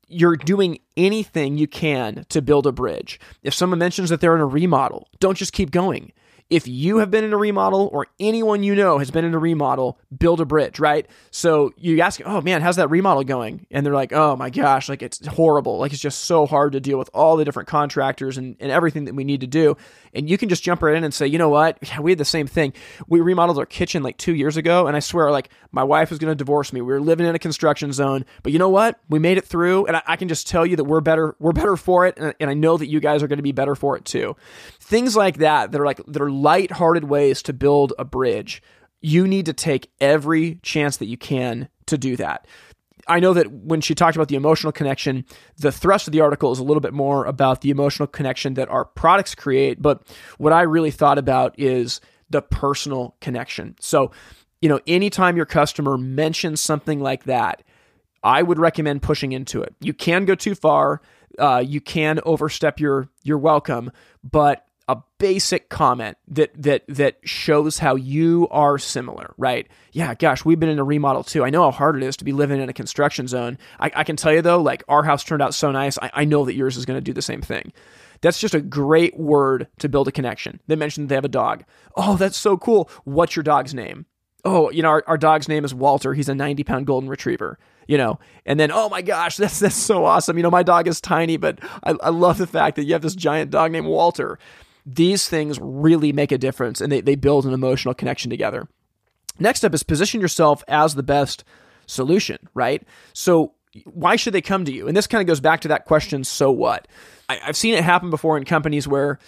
You're 0.08 0.36
doing 0.36 0.80
anything 0.98 1.58
you 1.58 1.68
can 1.68 2.25
to 2.30 2.42
build 2.42 2.66
a 2.66 2.72
bridge. 2.72 3.20
If 3.44 3.54
someone 3.54 3.80
mentions 3.80 4.10
that 4.10 4.22
they're 4.22 4.36
in 4.36 4.42
a 4.42 4.46
remodel, 4.46 5.08
don't 5.20 5.38
just 5.38 5.54
keep 5.54 5.72
going 5.72 6.12
if 6.50 6.68
you 6.68 6.98
have 6.98 7.12
been 7.12 7.24
in 7.24 7.32
a 7.32 7.38
remodel 7.38 7.89
or 7.94 8.08
anyone 8.20 8.63
you 8.63 8.74
know 8.74 8.98
has 8.98 9.12
been 9.12 9.24
in 9.24 9.36
a 9.36 9.39
remodel, 9.39 10.00
build 10.18 10.41
a 10.41 10.46
bridge, 10.46 10.79
right? 10.79 11.08
So 11.29 11.72
you 11.77 12.01
ask, 12.01 12.20
oh 12.25 12.41
man, 12.41 12.62
how's 12.62 12.77
that 12.77 12.89
remodel 12.89 13.24
going? 13.24 13.68
And 13.70 13.86
they're 13.86 13.94
like, 13.94 14.13
oh 14.13 14.36
my 14.36 14.50
gosh, 14.50 14.89
like 14.89 15.03
it's 15.03 15.25
horrible. 15.27 15.77
Like 15.77 15.94
it's 15.94 16.01
just 16.01 16.22
so 16.22 16.48
hard 16.48 16.74
to 16.74 16.79
deal 16.79 16.98
with 16.98 17.10
all 17.13 17.38
the 17.38 17.46
different 17.46 17.70
contractors 17.70 18.38
and, 18.38 18.56
and 18.60 18.72
everything 18.72 19.06
that 19.06 19.15
we 19.15 19.24
need 19.24 19.41
to 19.41 19.48
do. 19.48 19.77
And 20.13 20.27
you 20.27 20.39
can 20.39 20.50
just 20.50 20.63
jump 20.63 20.82
right 20.82 20.96
in 20.96 21.03
and 21.03 21.13
say, 21.13 21.27
you 21.27 21.38
know 21.38 21.50
what? 21.50 21.77
Yeah, 21.84 22.00
we 22.00 22.12
had 22.12 22.18
the 22.18 22.25
same 22.25 22.48
thing. 22.48 22.74
We 23.08 23.20
remodeled 23.20 23.60
our 23.60 23.65
kitchen 23.65 24.01
like 24.01 24.18
two 24.18 24.34
years 24.34 24.58
ago. 24.58 24.88
And 24.88 24.98
I 24.98 25.00
swear, 25.00 25.32
like 25.32 25.50
my 25.72 25.84
wife 25.84 26.10
was 26.10 26.18
going 26.18 26.32
to 26.32 26.36
divorce 26.36 26.74
me. 26.74 26.82
We 26.82 26.94
were 26.94 27.00
living 27.00 27.27
in 27.27 27.36
a 27.36 27.39
construction 27.39 27.94
zone, 27.94 28.25
but 28.41 28.51
you 28.51 28.60
know 28.60 28.70
what? 28.70 29.00
We 29.08 29.20
made 29.20 29.38
it 29.38 29.46
through. 29.46 29.86
And 29.86 29.98
I, 29.98 30.01
I 30.08 30.15
can 30.15 30.27
just 30.27 30.48
tell 30.48 30.65
you 30.65 30.75
that 30.77 30.86
we're 30.86 31.01
better, 31.01 31.36
we're 31.39 31.51
better 31.51 31.77
for 31.77 32.08
it. 32.08 32.18
And, 32.18 32.34
and 32.39 32.50
I 32.50 32.56
know 32.56 32.77
that 32.77 32.88
you 32.88 33.00
guys 33.00 33.22
are 33.22 33.27
going 33.27 33.38
to 33.38 33.44
be 33.44 33.51
better 33.51 33.75
for 33.75 33.98
it 33.98 34.06
too. 34.06 34.36
Things 34.79 35.15
like 35.15 35.38
that, 35.38 35.72
that 35.72 35.79
are 35.79 35.86
like, 35.86 36.01
that 36.08 36.22
are 36.22 36.32
light-hearted 36.41 37.05
ways 37.05 37.41
to 37.43 37.53
build 37.53 37.93
a 38.00 38.05
bridge. 38.05 38.62
You 39.01 39.27
need 39.27 39.46
to 39.46 39.53
take 39.53 39.91
every 40.00 40.55
chance 40.62 40.98
that 40.98 41.08
you 41.08 41.17
can 41.17 41.69
to 41.86 41.98
do 41.98 42.15
that. 42.17 42.48
I 43.08 43.19
know 43.19 43.34
that 43.34 43.51
when 43.51 43.81
she 43.81 43.96
talked 43.96 44.15
about 44.15 44.27
the 44.27 44.36
emotional 44.36 44.72
connection, 44.72 45.25
the 45.58 45.72
thrust 45.72 46.08
of 46.08 46.12
the 46.12 46.22
article 46.22 46.51
is 46.51 46.60
a 46.60 46.63
little 46.63 46.81
bit 46.81 46.93
more 46.93 47.25
about 47.25 47.62
the 47.62 47.72
emotional 47.72 48.08
connection 48.08 48.53
that 48.53 48.69
our 48.69 48.86
products 48.86 49.34
create. 49.34 49.81
But 49.81 50.03
what 50.38 50.53
I 50.53 50.62
really 50.62 50.91
thought 50.91 51.17
about 51.17 51.58
is 51.58 52.01
the 52.29 52.41
personal 52.41 53.15
connection. 53.19 53.75
So, 53.79 54.12
you 54.62 54.69
know, 54.69 54.79
anytime 54.86 55.38
your 55.38 55.48
customer 55.48 55.98
mentions 55.98 56.62
something 56.62 57.00
like 57.00 57.24
that, 57.24 57.63
I 58.22 58.43
would 58.43 58.60
recommend 58.60 59.01
pushing 59.01 59.31
into 59.31 59.63
it. 59.63 59.74
You 59.79 59.93
can 59.93 60.25
go 60.25 60.36
too 60.36 60.53
far. 60.53 61.01
Uh, 61.39 61.63
you 61.65 61.81
can 61.81 62.19
overstep 62.25 62.79
your 62.79 63.08
your 63.24 63.38
welcome, 63.38 63.91
but 64.24 64.65
a 64.89 65.03
basic 65.19 65.69
comment 65.69 66.17
that 66.27 66.50
that 66.60 66.84
that 66.88 67.19
shows 67.24 67.77
how 67.77 67.96
you 67.96 68.48
are 68.50 68.79
similar, 68.79 69.36
right? 69.38 69.67
Yeah, 69.91 70.15
gosh, 70.15 70.43
we've 70.43 70.60
been 70.60 70.67
in 70.67 70.79
a 70.79 70.84
remodel 70.84 71.24
too. 71.24 71.46
I 71.46 71.51
know 71.51 71.62
how 71.62 71.69
hard 71.72 71.96
it 71.96 72.03
is 72.03 72.17
to 72.17 72.25
be 72.25 72.31
living 72.31 72.60
in 72.60 72.69
a 72.69 72.74
construction 72.74 73.27
zone. 73.27 73.60
I, 73.79 73.91
I 73.98 74.03
can 74.03 74.15
tell 74.15 74.34
you 74.34 74.41
though, 74.41 74.60
like 74.60 74.84
our 74.88 75.03
house 75.03 75.24
turned 75.24 75.43
out 75.43 75.53
so 75.53 75.72
nice. 75.72 76.00
I, 76.00 76.10
I 76.15 76.25
know 76.25 76.43
that 76.46 76.55
yours 76.55 76.75
is 76.75 76.88
going 76.88 76.98
to 76.98 77.01
do 77.01 77.13
the 77.13 77.22
same 77.22 77.41
thing. 77.41 77.72
That's 78.22 78.39
just 78.39 78.55
a 78.55 78.62
great 78.62 79.15
word 79.15 79.67
to 79.77 79.88
build 79.88 80.08
a 80.08 80.12
connection. 80.12 80.60
They 80.65 80.75
mentioned 80.75 81.08
they 81.08 81.15
have 81.15 81.24
a 81.24 81.29
dog. 81.29 81.65
Oh, 81.96 82.17
that's 82.17 82.36
so 82.36 82.58
cool. 82.58 82.89
What's 83.03 83.36
your 83.36 83.43
dog's 83.43 83.75
name? 83.75 84.08
Oh, 84.43 84.72
you 84.72 84.81
know, 84.81 84.89
our, 84.89 85.03
our 85.05 85.17
dog's 85.19 85.48
name 85.48 85.65
is 85.65 85.74
Walter. 85.74 86.15
He's 86.15 86.29
a 86.29 86.36
90 86.36 86.63
pound 86.63 86.88
golden 86.88 87.10
retriever 87.10 87.60
you 87.88 87.98
know, 87.98 88.19
and 88.46 88.60
then, 88.60 88.72
oh 88.72 88.88
my 88.88 89.01
gosh, 89.01 89.36
that's, 89.38 89.60
that's 89.60 89.75
so 89.75 90.05
awesome. 90.05 90.38
You 90.38 90.43
know, 90.43 90.51
my 90.51 90.62
dog 90.62 90.88
is 90.88 91.01
tiny, 91.01 91.38
but 91.38 91.58
I, 91.84 91.96
I 92.03 92.10
love 92.10 92.38
the 92.38 92.46
fact 92.46 92.75
that 92.75 92.84
you 92.84 92.93
have 92.93 93.01
this 93.01 93.15
giant 93.15 93.50
dog 93.50 93.72
named 93.72 93.88
Walter 93.88 94.38
these 94.96 95.29
things 95.29 95.60
really 95.62 96.12
make 96.12 96.31
a 96.31 96.38
difference 96.38 96.81
and 96.81 96.91
they, 96.91 97.01
they 97.01 97.15
build 97.15 97.46
an 97.46 97.53
emotional 97.53 97.93
connection 97.93 98.29
together. 98.29 98.67
Next 99.39 99.63
up 99.63 99.74
is 99.74 99.84
position 99.84 100.19
yourself 100.19 100.63
as 100.67 100.96
the 100.96 101.03
best 101.03 101.43
solution, 101.86 102.38
right? 102.53 102.84
So, 103.13 103.53
why 103.86 104.15
should 104.15 104.34
they 104.34 104.41
come 104.41 104.65
to 104.65 104.74
you? 104.74 104.88
And 104.88 104.98
this 104.98 105.05
kind 105.05 105.22
of 105.22 105.27
goes 105.27 105.39
back 105.39 105.62
to 105.62 105.67
that 105.67 105.86
question 105.86 106.24
so 106.24 106.51
what? 106.51 106.88
I, 107.29 107.36
have 107.36 107.55
seen 107.55 107.75
it 107.75 107.84
happen 107.84 108.10
before 108.10 108.36
in 108.36 108.43
companies 108.43 108.88
where, 108.88 109.19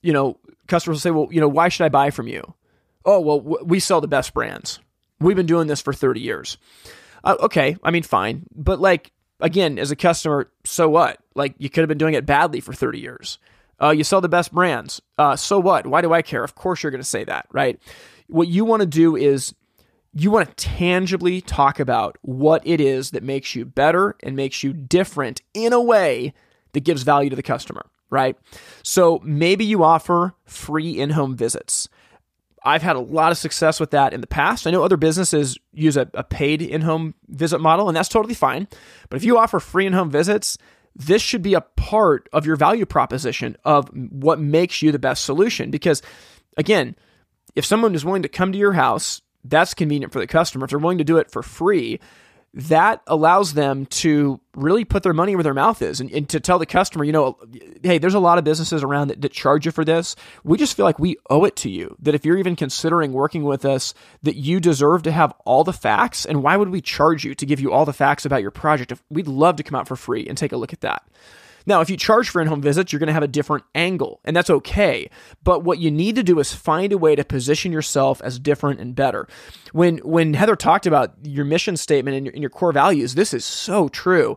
you 0.00 0.12
know, 0.12 0.38
customers 0.68 0.96
will 0.96 1.00
say, 1.00 1.10
well, 1.10 1.28
you 1.32 1.40
know, 1.40 1.48
why 1.48 1.68
should 1.68 1.84
I 1.84 1.88
buy 1.88 2.10
from 2.10 2.28
you? 2.28 2.54
Oh, 3.04 3.20
well, 3.20 3.40
w- 3.40 3.64
we 3.64 3.80
sell 3.80 4.00
the 4.00 4.06
best 4.06 4.32
brands. 4.32 4.78
We've 5.18 5.36
been 5.36 5.46
doing 5.46 5.66
this 5.66 5.82
for 5.82 5.92
30 5.92 6.20
years. 6.20 6.56
Uh, 7.24 7.36
okay, 7.40 7.76
I 7.82 7.90
mean, 7.90 8.04
fine. 8.04 8.46
But, 8.54 8.80
like, 8.80 9.10
again, 9.40 9.78
as 9.78 9.90
a 9.90 9.96
customer, 9.96 10.52
so 10.64 10.88
what? 10.88 11.18
Like, 11.34 11.56
you 11.58 11.68
could 11.68 11.80
have 11.80 11.88
been 11.88 11.98
doing 11.98 12.14
it 12.14 12.24
badly 12.24 12.60
for 12.60 12.72
30 12.72 13.00
years. 13.00 13.38
Uh, 13.80 13.90
you 13.90 14.04
sell 14.04 14.20
the 14.20 14.28
best 14.28 14.52
brands. 14.52 15.00
Uh, 15.18 15.36
so 15.36 15.58
what? 15.58 15.86
Why 15.86 16.02
do 16.02 16.12
I 16.12 16.22
care? 16.22 16.44
Of 16.44 16.54
course 16.54 16.82
you're 16.82 16.90
going 16.90 17.02
to 17.02 17.08
say 17.08 17.24
that, 17.24 17.46
right? 17.52 17.80
What 18.28 18.48
you 18.48 18.64
want 18.64 18.80
to 18.80 18.86
do 18.86 19.16
is 19.16 19.54
you 20.12 20.30
want 20.30 20.48
to 20.48 20.54
tangibly 20.54 21.40
talk 21.40 21.78
about 21.78 22.18
what 22.22 22.66
it 22.66 22.80
is 22.80 23.12
that 23.12 23.22
makes 23.22 23.54
you 23.54 23.64
better 23.64 24.16
and 24.22 24.34
makes 24.34 24.62
you 24.62 24.72
different 24.72 25.40
in 25.54 25.72
a 25.72 25.80
way 25.80 26.34
that 26.72 26.80
gives 26.80 27.02
value 27.02 27.30
to 27.30 27.36
the 27.36 27.42
customer, 27.42 27.86
right? 28.10 28.36
So 28.82 29.20
maybe 29.24 29.64
you 29.64 29.84
offer 29.84 30.34
free 30.44 30.98
in 30.98 31.10
home 31.10 31.36
visits. 31.36 31.88
I've 32.62 32.82
had 32.82 32.96
a 32.96 33.00
lot 33.00 33.32
of 33.32 33.38
success 33.38 33.80
with 33.80 33.92
that 33.92 34.12
in 34.12 34.20
the 34.20 34.26
past. 34.26 34.66
I 34.66 34.70
know 34.70 34.82
other 34.82 34.98
businesses 34.98 35.56
use 35.72 35.96
a, 35.96 36.10
a 36.12 36.22
paid 36.22 36.60
in 36.60 36.82
home 36.82 37.14
visit 37.28 37.60
model, 37.60 37.88
and 37.88 37.96
that's 37.96 38.08
totally 38.08 38.34
fine. 38.34 38.68
But 39.08 39.16
if 39.16 39.24
you 39.24 39.38
offer 39.38 39.60
free 39.60 39.86
in 39.86 39.94
home 39.94 40.10
visits, 40.10 40.58
this 40.94 41.22
should 41.22 41.42
be 41.42 41.54
a 41.54 41.60
part 41.60 42.28
of 42.32 42.46
your 42.46 42.56
value 42.56 42.86
proposition 42.86 43.56
of 43.64 43.88
what 43.94 44.40
makes 44.40 44.82
you 44.82 44.92
the 44.92 44.98
best 44.98 45.24
solution. 45.24 45.70
Because 45.70 46.02
again, 46.56 46.96
if 47.54 47.64
someone 47.64 47.94
is 47.94 48.04
willing 48.04 48.22
to 48.22 48.28
come 48.28 48.52
to 48.52 48.58
your 48.58 48.72
house, 48.72 49.22
that's 49.44 49.74
convenient 49.74 50.12
for 50.12 50.20
the 50.20 50.26
customer. 50.26 50.64
If 50.64 50.70
they're 50.70 50.78
willing 50.78 50.98
to 50.98 51.04
do 51.04 51.18
it 51.18 51.30
for 51.30 51.42
free, 51.42 52.00
that 52.52 53.00
allows 53.06 53.54
them 53.54 53.86
to 53.86 54.40
really 54.56 54.84
put 54.84 55.04
their 55.04 55.12
money 55.12 55.36
where 55.36 55.44
their 55.44 55.54
mouth 55.54 55.80
is 55.82 56.00
and, 56.00 56.10
and, 56.10 56.28
to 56.28 56.40
tell 56.40 56.58
the 56.58 56.66
customer, 56.66 57.04
you 57.04 57.12
know, 57.12 57.38
hey, 57.84 57.98
there's 57.98 58.14
a 58.14 58.20
lot 58.20 58.38
of 58.38 58.44
businesses 58.44 58.82
around 58.82 59.08
that, 59.08 59.20
that, 59.20 59.30
charge 59.30 59.66
you 59.66 59.72
for 59.72 59.84
this. 59.84 60.16
We 60.42 60.58
just 60.58 60.76
feel 60.76 60.84
like 60.84 60.98
we 60.98 61.16
owe 61.28 61.44
it 61.44 61.54
to 61.56 61.70
you. 61.70 61.96
That 62.00 62.16
if 62.16 62.24
you're 62.24 62.38
even 62.38 62.56
considering 62.56 63.12
working 63.12 63.44
with 63.44 63.64
us, 63.64 63.94
that 64.24 64.34
you 64.34 64.58
deserve 64.58 65.04
to 65.04 65.12
have 65.12 65.32
all 65.44 65.62
the 65.62 65.72
facts. 65.72 66.24
And 66.24 66.42
why 66.42 66.56
would 66.56 66.70
we 66.70 66.80
charge 66.80 67.24
you 67.24 67.36
to 67.36 67.46
give 67.46 67.60
you 67.60 67.72
all 67.72 67.84
the 67.84 67.92
facts 67.92 68.26
about 68.26 68.42
your 68.42 68.50
project? 68.50 68.90
If 68.90 69.02
we'd 69.10 69.28
love 69.28 69.56
to 69.56 69.62
come 69.62 69.78
out 69.78 69.86
for 69.86 69.96
free 69.96 70.26
and 70.26 70.36
take 70.36 70.52
a 70.52 70.56
look 70.56 70.72
at 70.72 70.80
that. 70.80 71.04
Now, 71.66 71.80
if 71.80 71.90
you 71.90 71.96
charge 71.96 72.28
for 72.28 72.40
in 72.40 72.48
home 72.48 72.62
visits, 72.62 72.92
you're 72.92 73.00
going 73.00 73.08
to 73.08 73.12
have 73.12 73.22
a 73.22 73.28
different 73.28 73.64
angle, 73.74 74.20
and 74.24 74.34
that's 74.34 74.50
okay. 74.50 75.10
But 75.42 75.64
what 75.64 75.78
you 75.78 75.90
need 75.90 76.16
to 76.16 76.22
do 76.22 76.38
is 76.38 76.52
find 76.52 76.92
a 76.92 76.98
way 76.98 77.14
to 77.16 77.24
position 77.24 77.72
yourself 77.72 78.20
as 78.22 78.38
different 78.38 78.80
and 78.80 78.94
better. 78.94 79.26
When 79.72 79.98
when 79.98 80.34
Heather 80.34 80.56
talked 80.56 80.86
about 80.86 81.14
your 81.22 81.44
mission 81.44 81.76
statement 81.76 82.16
and 82.16 82.26
your, 82.26 82.32
and 82.32 82.42
your 82.42 82.50
core 82.50 82.72
values, 82.72 83.14
this 83.14 83.34
is 83.34 83.44
so 83.44 83.88
true. 83.88 84.36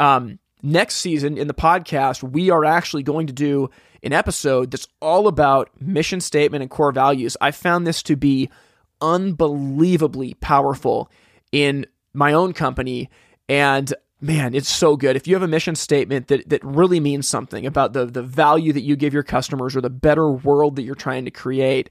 Um, 0.00 0.38
next 0.62 0.96
season 0.96 1.38
in 1.38 1.46
the 1.46 1.54
podcast, 1.54 2.22
we 2.22 2.50
are 2.50 2.64
actually 2.64 3.02
going 3.02 3.26
to 3.26 3.32
do 3.32 3.70
an 4.02 4.12
episode 4.12 4.70
that's 4.70 4.88
all 5.00 5.28
about 5.28 5.70
mission 5.80 6.20
statement 6.20 6.62
and 6.62 6.70
core 6.70 6.92
values. 6.92 7.36
I 7.40 7.50
found 7.50 7.86
this 7.86 8.02
to 8.04 8.16
be 8.16 8.50
unbelievably 9.00 10.34
powerful 10.34 11.10
in 11.52 11.86
my 12.12 12.32
own 12.32 12.52
company 12.52 13.10
and 13.48 13.92
man, 14.24 14.54
it's 14.54 14.70
so 14.70 14.96
good. 14.96 15.16
If 15.16 15.26
you 15.26 15.34
have 15.34 15.42
a 15.42 15.48
mission 15.48 15.74
statement 15.74 16.28
that, 16.28 16.48
that 16.48 16.64
really 16.64 16.98
means 16.98 17.28
something 17.28 17.66
about 17.66 17.92
the, 17.92 18.06
the 18.06 18.22
value 18.22 18.72
that 18.72 18.80
you 18.80 18.96
give 18.96 19.12
your 19.12 19.22
customers 19.22 19.76
or 19.76 19.82
the 19.82 19.90
better 19.90 20.30
world 20.30 20.76
that 20.76 20.82
you're 20.82 20.94
trying 20.94 21.26
to 21.26 21.30
create, 21.30 21.90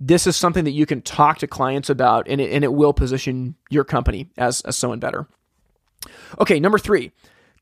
this 0.00 0.26
is 0.26 0.34
something 0.34 0.64
that 0.64 0.70
you 0.70 0.86
can 0.86 1.02
talk 1.02 1.38
to 1.38 1.46
clients 1.46 1.90
about 1.90 2.26
and 2.26 2.40
it, 2.40 2.52
and 2.52 2.64
it 2.64 2.72
will 2.72 2.94
position 2.94 3.54
your 3.68 3.84
company 3.84 4.30
as, 4.38 4.62
as 4.62 4.78
someone 4.78 4.98
better. 4.98 5.28
Okay, 6.40 6.58
number 6.58 6.78
three, 6.78 7.12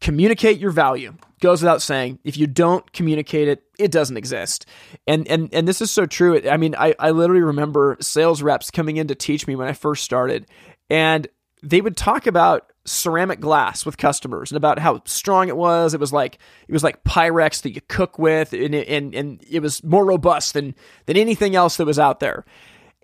communicate 0.00 0.60
your 0.60 0.70
value. 0.70 1.16
Goes 1.40 1.62
without 1.62 1.82
saying, 1.82 2.20
if 2.22 2.36
you 2.36 2.46
don't 2.46 2.90
communicate 2.92 3.48
it, 3.48 3.64
it 3.76 3.90
doesn't 3.90 4.16
exist. 4.16 4.66
And 5.06 5.26
and 5.28 5.52
and 5.52 5.66
this 5.66 5.82
is 5.82 5.90
so 5.90 6.06
true. 6.06 6.40
I 6.48 6.56
mean, 6.56 6.74
I, 6.78 6.94
I 6.98 7.10
literally 7.10 7.42
remember 7.42 7.96
sales 8.00 8.40
reps 8.42 8.70
coming 8.70 8.96
in 8.96 9.08
to 9.08 9.14
teach 9.14 9.46
me 9.46 9.54
when 9.54 9.68
I 9.68 9.72
first 9.72 10.02
started, 10.04 10.46
and 10.88 11.28
they 11.62 11.80
would 11.80 11.96
talk 11.96 12.26
about 12.26 12.72
ceramic 12.86 13.40
glass 13.40 13.84
with 13.84 13.98
customers 13.98 14.50
and 14.50 14.56
about 14.56 14.78
how 14.78 15.02
strong 15.04 15.48
it 15.48 15.56
was. 15.56 15.94
It 15.94 16.00
was 16.00 16.12
like 16.12 16.38
it 16.68 16.72
was 16.72 16.84
like 16.84 17.04
Pyrex 17.04 17.62
that 17.62 17.74
you 17.74 17.80
cook 17.88 18.18
with, 18.18 18.52
and 18.52 18.74
it, 18.74 18.88
and 18.88 19.14
and 19.14 19.44
it 19.48 19.60
was 19.60 19.82
more 19.84 20.04
robust 20.04 20.54
than 20.54 20.74
than 21.06 21.16
anything 21.16 21.54
else 21.54 21.76
that 21.76 21.86
was 21.86 21.98
out 21.98 22.20
there. 22.20 22.44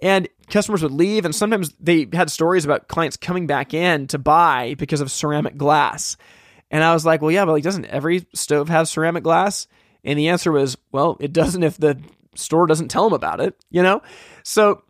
And 0.01 0.29
customers 0.51 0.83
would 0.83 0.93
leave, 0.93 1.25
and 1.25 1.35
sometimes 1.35 1.75
they 1.79 2.09
had 2.13 2.31
stories 2.31 2.65
about 2.65 2.89
clients 2.89 3.17
coming 3.17 3.47
back 3.47 3.73
in 3.73 4.09
to 4.09 4.19
buy 4.19 4.75
because 4.79 5.01
of 5.01 5.11
ceramic 5.11 5.57
glass. 5.57 6.17
And 6.71 6.83
I 6.83 6.95
was 6.95 7.07
like, 7.07 7.21
well, 7.21 7.31
yeah, 7.31 7.45
but 7.45 7.53
like, 7.53 7.63
doesn't 7.63 7.85
every 7.85 8.27
stove 8.35 8.69
have 8.69 8.89
ceramic 8.89 9.23
glass? 9.23 9.69
And 10.05 10.19
the 10.19 10.31
answer 10.31 10.51
was, 10.51 10.77
well, 10.91 11.17
it 11.21 11.33
doesn't 11.33 11.63
if 11.63 11.77
the 11.77 12.01
store 12.35 12.67
doesn't 12.67 12.89
tell 12.89 13.05
them 13.05 13.13
about 13.13 13.41
it, 13.41 13.55
you 13.71 13.83
know? 13.83 14.03
So 14.43 14.83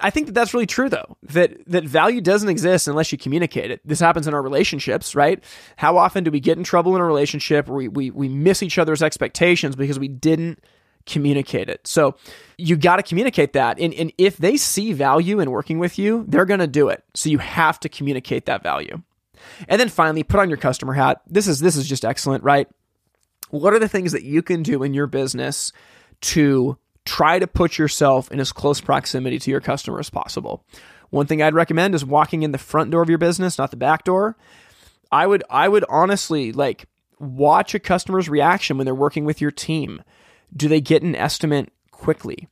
I 0.00 0.10
think 0.10 0.26
that 0.26 0.32
that's 0.32 0.54
really 0.54 0.66
true 0.66 0.88
though. 0.88 1.16
That 1.24 1.64
that 1.66 1.84
value 1.84 2.20
doesn't 2.20 2.48
exist 2.48 2.88
unless 2.88 3.12
you 3.12 3.18
communicate 3.18 3.70
it. 3.70 3.80
This 3.84 4.00
happens 4.00 4.26
in 4.26 4.34
our 4.34 4.42
relationships, 4.42 5.14
right? 5.14 5.42
How 5.76 5.96
often 5.96 6.24
do 6.24 6.30
we 6.30 6.40
get 6.40 6.58
in 6.58 6.64
trouble 6.64 6.94
in 6.94 7.00
a 7.00 7.04
relationship 7.04 7.68
we 7.68 7.88
we, 7.88 8.10
we 8.10 8.28
miss 8.28 8.62
each 8.62 8.78
other's 8.78 9.02
expectations 9.02 9.76
because 9.76 9.98
we 9.98 10.08
didn't 10.08 10.62
communicate 11.06 11.68
it. 11.68 11.86
So 11.86 12.16
you 12.58 12.76
got 12.76 12.96
to 12.96 13.02
communicate 13.02 13.54
that. 13.54 13.78
And, 13.78 13.92
and 13.94 14.12
if 14.18 14.36
they 14.36 14.56
see 14.56 14.92
value 14.92 15.40
in 15.40 15.50
working 15.50 15.78
with 15.78 15.98
you, 15.98 16.24
they're 16.28 16.44
going 16.44 16.60
to 16.60 16.66
do 16.66 16.88
it. 16.88 17.02
So 17.14 17.28
you 17.28 17.38
have 17.38 17.80
to 17.80 17.88
communicate 17.88 18.46
that 18.46 18.62
value. 18.62 19.02
And 19.68 19.80
then 19.80 19.88
finally, 19.88 20.22
put 20.22 20.38
on 20.38 20.48
your 20.48 20.58
customer 20.58 20.92
hat. 20.92 21.20
This 21.26 21.48
is 21.48 21.58
this 21.58 21.76
is 21.76 21.88
just 21.88 22.04
excellent, 22.04 22.44
right? 22.44 22.68
What 23.50 23.74
are 23.74 23.80
the 23.80 23.88
things 23.88 24.12
that 24.12 24.22
you 24.22 24.40
can 24.42 24.62
do 24.62 24.82
in 24.82 24.94
your 24.94 25.08
business 25.08 25.72
to 26.22 26.78
try 27.04 27.38
to 27.38 27.46
put 27.46 27.78
yourself 27.78 28.30
in 28.30 28.40
as 28.40 28.52
close 28.52 28.80
proximity 28.80 29.38
to 29.38 29.50
your 29.50 29.60
customer 29.60 29.98
as 29.98 30.10
possible. 30.10 30.64
One 31.10 31.26
thing 31.26 31.42
I'd 31.42 31.54
recommend 31.54 31.94
is 31.94 32.04
walking 32.04 32.42
in 32.42 32.52
the 32.52 32.58
front 32.58 32.90
door 32.90 33.02
of 33.02 33.08
your 33.08 33.18
business, 33.18 33.58
not 33.58 33.70
the 33.70 33.76
back 33.76 34.04
door. 34.04 34.36
I 35.10 35.26
would 35.26 35.44
I 35.50 35.68
would 35.68 35.84
honestly 35.88 36.52
like 36.52 36.86
watch 37.18 37.74
a 37.74 37.78
customer's 37.78 38.28
reaction 38.28 38.78
when 38.78 38.86
they're 38.86 38.94
working 38.94 39.24
with 39.24 39.40
your 39.40 39.50
team. 39.50 40.02
Do 40.56 40.68
they 40.68 40.80
get 40.80 41.02
an 41.02 41.14
estimate 41.14 41.70
quickly? 41.90 42.48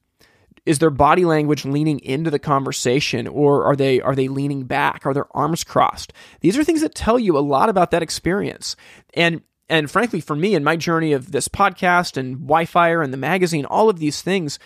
Is 0.66 0.78
their 0.78 0.90
body 0.90 1.24
language 1.24 1.64
leaning 1.64 2.00
into 2.00 2.30
the 2.30 2.38
conversation 2.38 3.26
or 3.26 3.64
are 3.64 3.76
they 3.76 4.00
are 4.00 4.14
they 4.14 4.28
leaning 4.28 4.64
back? 4.64 5.06
Are 5.06 5.14
their 5.14 5.34
arms 5.34 5.64
crossed? 5.64 6.12
These 6.40 6.58
are 6.58 6.64
things 6.64 6.82
that 6.82 6.94
tell 6.94 7.18
you 7.18 7.38
a 7.38 7.40
lot 7.40 7.70
about 7.70 7.92
that 7.92 8.02
experience. 8.02 8.76
And 9.14 9.40
and 9.70 9.90
frankly, 9.90 10.20
for 10.20 10.34
me 10.34 10.54
in 10.54 10.64
my 10.64 10.76
journey 10.76 11.12
of 11.12 11.30
this 11.30 11.46
podcast 11.46 12.16
and 12.16 12.40
Wi-Fi 12.40 12.90
and 12.90 13.12
the 13.12 13.16
magazine, 13.16 13.64
all 13.64 13.88
of 13.88 14.00
these 14.00 14.20
things, 14.20 14.58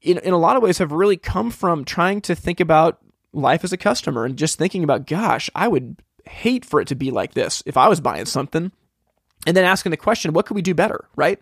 in, 0.00 0.18
in 0.18 0.32
a 0.32 0.38
lot 0.38 0.56
of 0.56 0.62
ways, 0.62 0.78
have 0.78 0.92
really 0.92 1.18
come 1.18 1.50
from 1.50 1.84
trying 1.84 2.22
to 2.22 2.34
think 2.34 2.58
about 2.58 2.98
life 3.34 3.64
as 3.64 3.72
a 3.72 3.76
customer 3.76 4.24
and 4.24 4.38
just 4.38 4.58
thinking 4.58 4.82
about, 4.82 5.06
gosh, 5.06 5.50
I 5.54 5.68
would 5.68 6.02
hate 6.24 6.64
for 6.64 6.80
it 6.80 6.88
to 6.88 6.94
be 6.94 7.10
like 7.10 7.34
this 7.34 7.62
if 7.66 7.76
I 7.76 7.86
was 7.86 8.00
buying 8.00 8.24
something. 8.24 8.72
And 9.46 9.54
then 9.54 9.66
asking 9.66 9.90
the 9.90 9.98
question, 9.98 10.32
what 10.32 10.46
could 10.46 10.54
we 10.54 10.62
do 10.62 10.74
better, 10.74 11.06
right? 11.16 11.38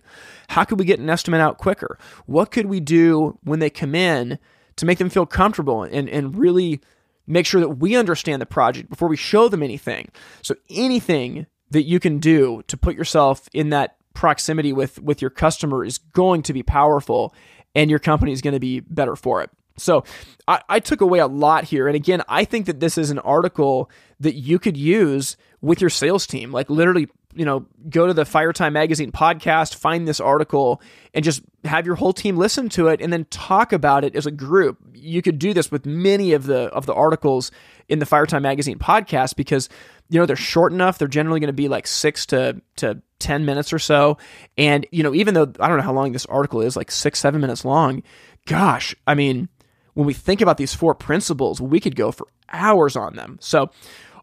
How 0.48 0.64
could 0.64 0.80
we 0.80 0.84
get 0.84 0.98
an 0.98 1.08
estimate 1.08 1.40
out 1.40 1.58
quicker? 1.58 1.98
What 2.26 2.50
could 2.50 2.66
we 2.66 2.80
do 2.80 3.38
when 3.44 3.60
they 3.60 3.70
come 3.70 3.94
in 3.94 4.40
to 4.74 4.86
make 4.86 4.98
them 4.98 5.08
feel 5.08 5.24
comfortable 5.24 5.84
and, 5.84 6.08
and 6.08 6.36
really 6.36 6.80
make 7.28 7.46
sure 7.46 7.60
that 7.60 7.78
we 7.78 7.94
understand 7.94 8.42
the 8.42 8.46
project 8.46 8.90
before 8.90 9.06
we 9.06 9.16
show 9.16 9.48
them 9.48 9.62
anything? 9.62 10.10
So 10.42 10.56
anything 10.68 11.46
that 11.72 11.82
you 11.82 11.98
can 11.98 12.18
do 12.18 12.62
to 12.68 12.76
put 12.76 12.94
yourself 12.94 13.48
in 13.52 13.70
that 13.70 13.96
proximity 14.14 14.72
with 14.72 15.00
with 15.00 15.20
your 15.20 15.30
customer 15.30 15.84
is 15.84 15.98
going 15.98 16.42
to 16.42 16.52
be 16.52 16.62
powerful 16.62 17.34
and 17.74 17.90
your 17.90 17.98
company 17.98 18.32
is 18.32 18.42
going 18.42 18.52
to 18.52 18.60
be 18.60 18.80
better 18.80 19.16
for 19.16 19.42
it. 19.42 19.50
So 19.78 20.04
I, 20.46 20.60
I, 20.68 20.80
took 20.80 21.00
away 21.00 21.18
a 21.18 21.26
lot 21.26 21.64
here 21.64 21.88
and 21.88 21.96
again 21.96 22.22
i 22.28 22.44
think 22.44 22.66
that 22.66 22.78
this 22.78 22.98
is 22.98 23.10
an 23.10 23.18
article 23.20 23.90
that 24.20 24.34
you 24.34 24.58
could 24.58 24.76
use 24.76 25.38
with 25.62 25.80
your 25.80 25.90
sales 25.90 26.26
team. 26.26 26.52
Like 26.52 26.68
literally 26.68 27.08
you 27.34 27.46
know 27.46 27.64
go 27.88 28.06
to 28.06 28.12
the 28.12 28.24
firetime 28.24 28.74
magazine 28.74 29.10
podcast 29.10 29.74
find 29.74 30.06
this 30.06 30.20
article 30.20 30.82
and 31.14 31.24
just 31.24 31.42
have 31.64 31.86
your 31.86 31.94
whole 31.94 32.12
team 32.12 32.36
listen 32.36 32.68
to 32.68 32.88
it 32.88 33.00
and 33.00 33.10
then 33.10 33.24
talk 33.30 33.72
about 33.72 34.04
it 34.04 34.14
as 34.14 34.26
a 34.26 34.30
group. 34.30 34.78
You 34.92 35.22
could 35.22 35.38
do 35.38 35.54
this 35.54 35.70
with 35.70 35.86
many 35.86 36.34
of 36.34 36.44
the 36.44 36.64
of 36.64 36.84
the 36.84 36.94
articles 36.94 37.50
in 37.88 37.98
the 37.98 38.06
firetime 38.06 38.42
magazine 38.42 38.78
podcast 38.78 39.36
because 39.36 39.68
you 40.12 40.20
know 40.20 40.26
they're 40.26 40.36
short 40.36 40.72
enough 40.72 40.98
they're 40.98 41.08
generally 41.08 41.40
going 41.40 41.48
to 41.48 41.52
be 41.54 41.68
like 41.68 41.86
six 41.86 42.26
to 42.26 42.60
to 42.76 43.00
10 43.18 43.44
minutes 43.44 43.72
or 43.72 43.78
so. 43.78 44.18
And 44.58 44.86
you 44.90 45.02
know 45.02 45.14
even 45.14 45.34
though 45.34 45.52
i 45.58 45.68
don't 45.68 45.78
know 45.78 45.82
how 45.82 45.92
long 45.92 46.12
this 46.12 46.26
article 46.26 46.60
is 46.60 46.76
like 46.76 46.90
six 46.90 47.18
seven 47.18 47.40
minutes 47.40 47.64
long 47.64 48.02
gosh 48.46 48.94
i 49.06 49.14
mean 49.14 49.48
when 49.94 50.06
we 50.06 50.12
think 50.12 50.40
about 50.40 50.56
these 50.56 50.74
four 50.74 50.94
principles 50.94 51.60
we 51.60 51.80
could 51.80 51.96
go 51.96 52.12
for 52.12 52.26
hours 52.50 52.96
on 52.96 53.16
them. 53.16 53.38
So 53.40 53.70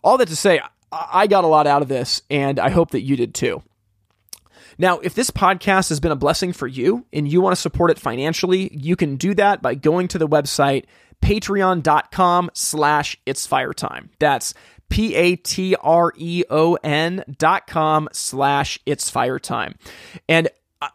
all 0.04 0.18
that 0.18 0.28
to 0.28 0.36
say 0.36 0.62
i 0.92 1.28
got 1.28 1.44
a 1.44 1.48
lot 1.48 1.66
out 1.68 1.82
of 1.82 1.88
this 1.88 2.22
and 2.30 2.60
i 2.60 2.70
hope 2.70 2.92
that 2.92 3.02
you 3.02 3.16
did 3.16 3.34
too. 3.34 3.64
Now, 4.78 5.00
if 5.00 5.14
this 5.14 5.30
podcast 5.30 5.90
has 5.90 6.00
been 6.00 6.14
a 6.14 6.16
blessing 6.16 6.54
for 6.54 6.66
you 6.66 7.06
and 7.12 7.30
you 7.30 7.42
want 7.42 7.54
to 7.54 7.62
support 7.62 7.92
it 7.92 8.00
financially, 8.00 8.74
you 8.74 8.96
can 8.96 9.18
do 9.18 9.34
that 9.34 9.62
by 9.62 9.76
going 9.76 10.08
to 10.10 10.18
the 10.18 10.28
website 10.28 10.86
patreon.com 11.22 12.50
slash 12.54 13.18
it's 13.26 13.46
fire 13.46 13.74
time. 13.74 14.10
That's 14.20 14.54
P 14.90 15.16
A 15.16 15.36
T 15.36 15.76
R 15.76 16.14
E 16.18 16.44
O 16.50 16.76
N 16.84 17.24
dot 17.38 17.68
com 17.68 18.10
slash 18.12 18.80
it's 18.86 19.10
fire 19.10 19.40
time. 19.40 19.76
And 20.28 20.50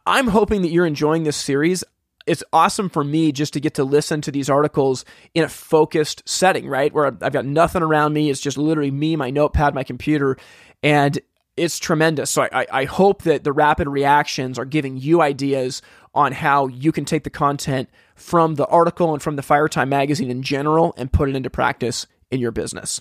I'm 0.06 0.28
hoping 0.28 0.62
that 0.62 0.70
you're 0.70 0.86
enjoying 0.86 1.24
this 1.24 1.36
series. 1.36 1.84
It's 2.26 2.42
awesome 2.52 2.88
for 2.88 3.04
me 3.04 3.32
just 3.32 3.52
to 3.52 3.60
get 3.60 3.74
to 3.74 3.84
listen 3.84 4.22
to 4.22 4.30
these 4.30 4.48
articles 4.48 5.04
in 5.34 5.44
a 5.44 5.48
focused 5.48 6.26
setting, 6.26 6.66
right? 6.66 6.92
Where 6.92 7.06
I've 7.06 7.32
got 7.32 7.44
nothing 7.44 7.82
around 7.82 8.14
me. 8.14 8.30
It's 8.30 8.40
just 8.40 8.56
literally 8.56 8.90
me, 8.90 9.14
my 9.14 9.28
notepad, 9.30 9.74
my 9.74 9.84
computer. 9.84 10.38
And 10.82 11.18
it's 11.56 11.78
tremendous. 11.78 12.30
So 12.30 12.48
I, 12.50 12.66
I 12.72 12.84
hope 12.84 13.22
that 13.24 13.44
the 13.44 13.52
rapid 13.52 13.88
reactions 13.88 14.58
are 14.58 14.64
giving 14.64 14.96
you 14.96 15.20
ideas 15.20 15.82
on 16.14 16.32
how 16.32 16.66
you 16.68 16.92
can 16.92 17.04
take 17.04 17.24
the 17.24 17.30
content 17.30 17.90
from 18.14 18.54
the 18.54 18.66
article 18.66 19.12
and 19.12 19.22
from 19.22 19.36
the 19.36 19.42
Firetime 19.42 19.88
magazine 19.88 20.30
in 20.30 20.42
general 20.42 20.94
and 20.96 21.12
put 21.12 21.28
it 21.28 21.36
into 21.36 21.50
practice 21.50 22.06
in 22.34 22.40
your 22.40 22.50
business. 22.50 23.00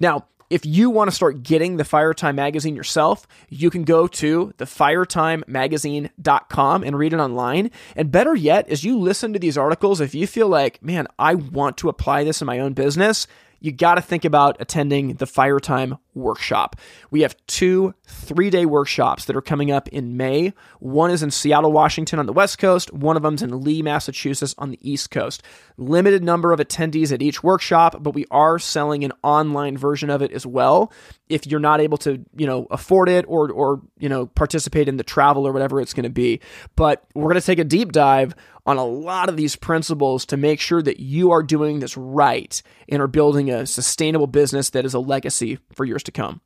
Now, 0.00 0.26
if 0.48 0.64
you 0.66 0.90
want 0.90 1.08
to 1.08 1.14
start 1.14 1.44
getting 1.44 1.76
the 1.76 1.84
Firetime 1.84 2.34
magazine 2.34 2.74
yourself, 2.74 3.28
you 3.48 3.70
can 3.70 3.84
go 3.84 4.08
to 4.08 4.52
thefiretimemagazine.com 4.58 6.82
and 6.82 6.98
read 6.98 7.12
it 7.12 7.20
online. 7.20 7.70
And 7.94 8.10
better 8.10 8.34
yet, 8.34 8.68
as 8.68 8.82
you 8.82 8.98
listen 8.98 9.32
to 9.32 9.38
these 9.38 9.56
articles, 9.56 10.00
if 10.00 10.12
you 10.12 10.26
feel 10.26 10.48
like, 10.48 10.82
man, 10.82 11.06
I 11.20 11.36
want 11.36 11.76
to 11.78 11.88
apply 11.88 12.24
this 12.24 12.42
in 12.42 12.46
my 12.46 12.58
own 12.58 12.72
business, 12.72 13.28
you 13.60 13.70
got 13.70 13.94
to 13.94 14.02
think 14.02 14.24
about 14.24 14.56
attending 14.58 15.14
the 15.14 15.26
Firetime 15.26 16.00
workshop. 16.14 16.76
We 17.10 17.22
have 17.22 17.36
two 17.46 17.94
three 18.04 18.50
day 18.50 18.66
workshops 18.66 19.24
that 19.24 19.36
are 19.36 19.42
coming 19.42 19.70
up 19.70 19.88
in 19.88 20.16
May. 20.16 20.52
One 20.78 21.10
is 21.10 21.22
in 21.22 21.30
Seattle, 21.30 21.72
Washington 21.72 22.18
on 22.18 22.26
the 22.26 22.32
West 22.32 22.58
Coast, 22.58 22.92
one 22.92 23.16
of 23.16 23.22
them's 23.22 23.42
in 23.42 23.62
Lee, 23.62 23.82
Massachusetts 23.82 24.54
on 24.58 24.70
the 24.70 24.78
East 24.80 25.10
Coast. 25.10 25.42
Limited 25.76 26.22
number 26.22 26.52
of 26.52 26.60
attendees 26.60 27.12
at 27.12 27.22
each 27.22 27.42
workshop, 27.42 27.96
but 28.00 28.14
we 28.14 28.26
are 28.30 28.58
selling 28.58 29.04
an 29.04 29.12
online 29.22 29.76
version 29.76 30.10
of 30.10 30.22
it 30.22 30.32
as 30.32 30.46
well. 30.46 30.92
If 31.28 31.46
you're 31.46 31.60
not 31.60 31.80
able 31.80 31.98
to, 31.98 32.24
you 32.36 32.46
know, 32.46 32.66
afford 32.70 33.08
it 33.08 33.24
or 33.28 33.50
or, 33.50 33.80
you 33.98 34.08
know, 34.08 34.26
participate 34.26 34.88
in 34.88 34.96
the 34.96 35.04
travel 35.04 35.46
or 35.46 35.52
whatever 35.52 35.80
it's 35.80 35.94
going 35.94 36.04
to 36.04 36.10
be. 36.10 36.40
But 36.76 37.04
we're 37.14 37.24
going 37.24 37.40
to 37.40 37.46
take 37.46 37.58
a 37.58 37.64
deep 37.64 37.92
dive 37.92 38.34
on 38.66 38.76
a 38.76 38.84
lot 38.84 39.28
of 39.28 39.36
these 39.36 39.56
principles 39.56 40.26
to 40.26 40.36
make 40.36 40.60
sure 40.60 40.82
that 40.82 41.00
you 41.00 41.30
are 41.30 41.42
doing 41.42 41.80
this 41.80 41.96
right 41.96 42.62
and 42.88 43.00
are 43.00 43.08
building 43.08 43.50
a 43.50 43.66
sustainable 43.66 44.26
business 44.26 44.70
that 44.70 44.84
is 44.84 44.94
a 44.94 44.98
legacy 44.98 45.58
for 45.72 45.84
years 46.00 46.04
to 46.04 46.12
come. 46.12 46.40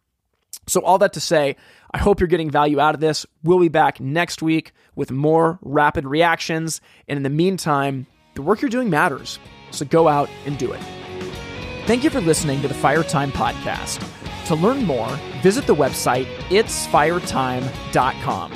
So, 0.66 0.80
all 0.80 0.96
that 0.98 1.12
to 1.12 1.20
say, 1.20 1.56
I 1.92 1.98
hope 1.98 2.20
you're 2.20 2.26
getting 2.26 2.50
value 2.50 2.80
out 2.80 2.94
of 2.94 3.00
this. 3.00 3.26
We'll 3.42 3.58
be 3.58 3.68
back 3.68 4.00
next 4.00 4.40
week 4.40 4.72
with 4.94 5.10
more 5.10 5.58
rapid 5.60 6.06
reactions. 6.06 6.80
And 7.06 7.18
in 7.18 7.22
the 7.22 7.28
meantime, 7.28 8.06
the 8.34 8.40
work 8.40 8.62
you're 8.62 8.70
doing 8.70 8.88
matters. 8.88 9.38
So, 9.72 9.84
go 9.84 10.08
out 10.08 10.30
and 10.46 10.56
do 10.56 10.72
it. 10.72 10.80
Thank 11.86 12.02
you 12.02 12.08
for 12.08 12.22
listening 12.22 12.62
to 12.62 12.68
the 12.68 12.74
Fire 12.74 13.02
Time 13.02 13.30
Podcast. 13.30 14.02
To 14.46 14.54
learn 14.54 14.84
more, 14.84 15.08
visit 15.42 15.66
the 15.66 15.74
website 15.74 16.24
itsfiretime.com. 16.48 18.52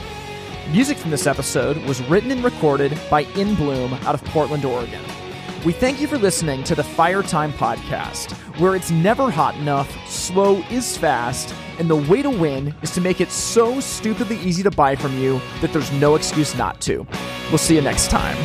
Music 0.73 0.97
from 0.97 1.11
this 1.11 1.27
episode 1.27 1.77
was 1.85 2.01
written 2.09 2.31
and 2.31 2.43
recorded 2.45 2.99
by 3.11 3.23
In 3.37 3.55
Bloom 3.55 3.93
out 3.95 4.15
of 4.15 4.25
Portland, 4.27 4.65
Oregon. 4.65 5.03
We 5.65 5.73
thank 5.73 6.01
you 6.01 6.07
for 6.07 6.19
listening 6.19 6.63
to 6.65 6.77
the 6.77 6.85
Fire 6.85 7.21
Time 7.21 7.53
Podcast, 7.53 8.31
where 8.61 8.77
it's 8.77 8.93
never 8.93 9.29
hot 9.29 9.57
enough, 9.57 9.93
slow 10.09 10.59
is 10.71 10.97
fast, 10.97 11.53
and 11.81 11.91
the 11.91 11.97
way 11.97 12.23
to 12.23 12.31
win 12.31 12.73
is 12.81 12.93
to 12.93 13.01
make 13.01 13.21
it 13.21 13.33
so 13.33 13.81
stupidly 13.81 14.39
easy 14.39 14.63
to 14.63 14.71
buy 14.71 14.95
from 14.95 15.19
you 15.19 15.41
that 15.61 15.73
there's 15.73 15.91
no 15.93 16.15
excuse 16.15 16.55
not 16.55 16.81
to. 16.83 17.05
We'll 17.49 17.59
see 17.59 17.75
you 17.75 17.83
next 17.83 18.09
time. 18.09 18.37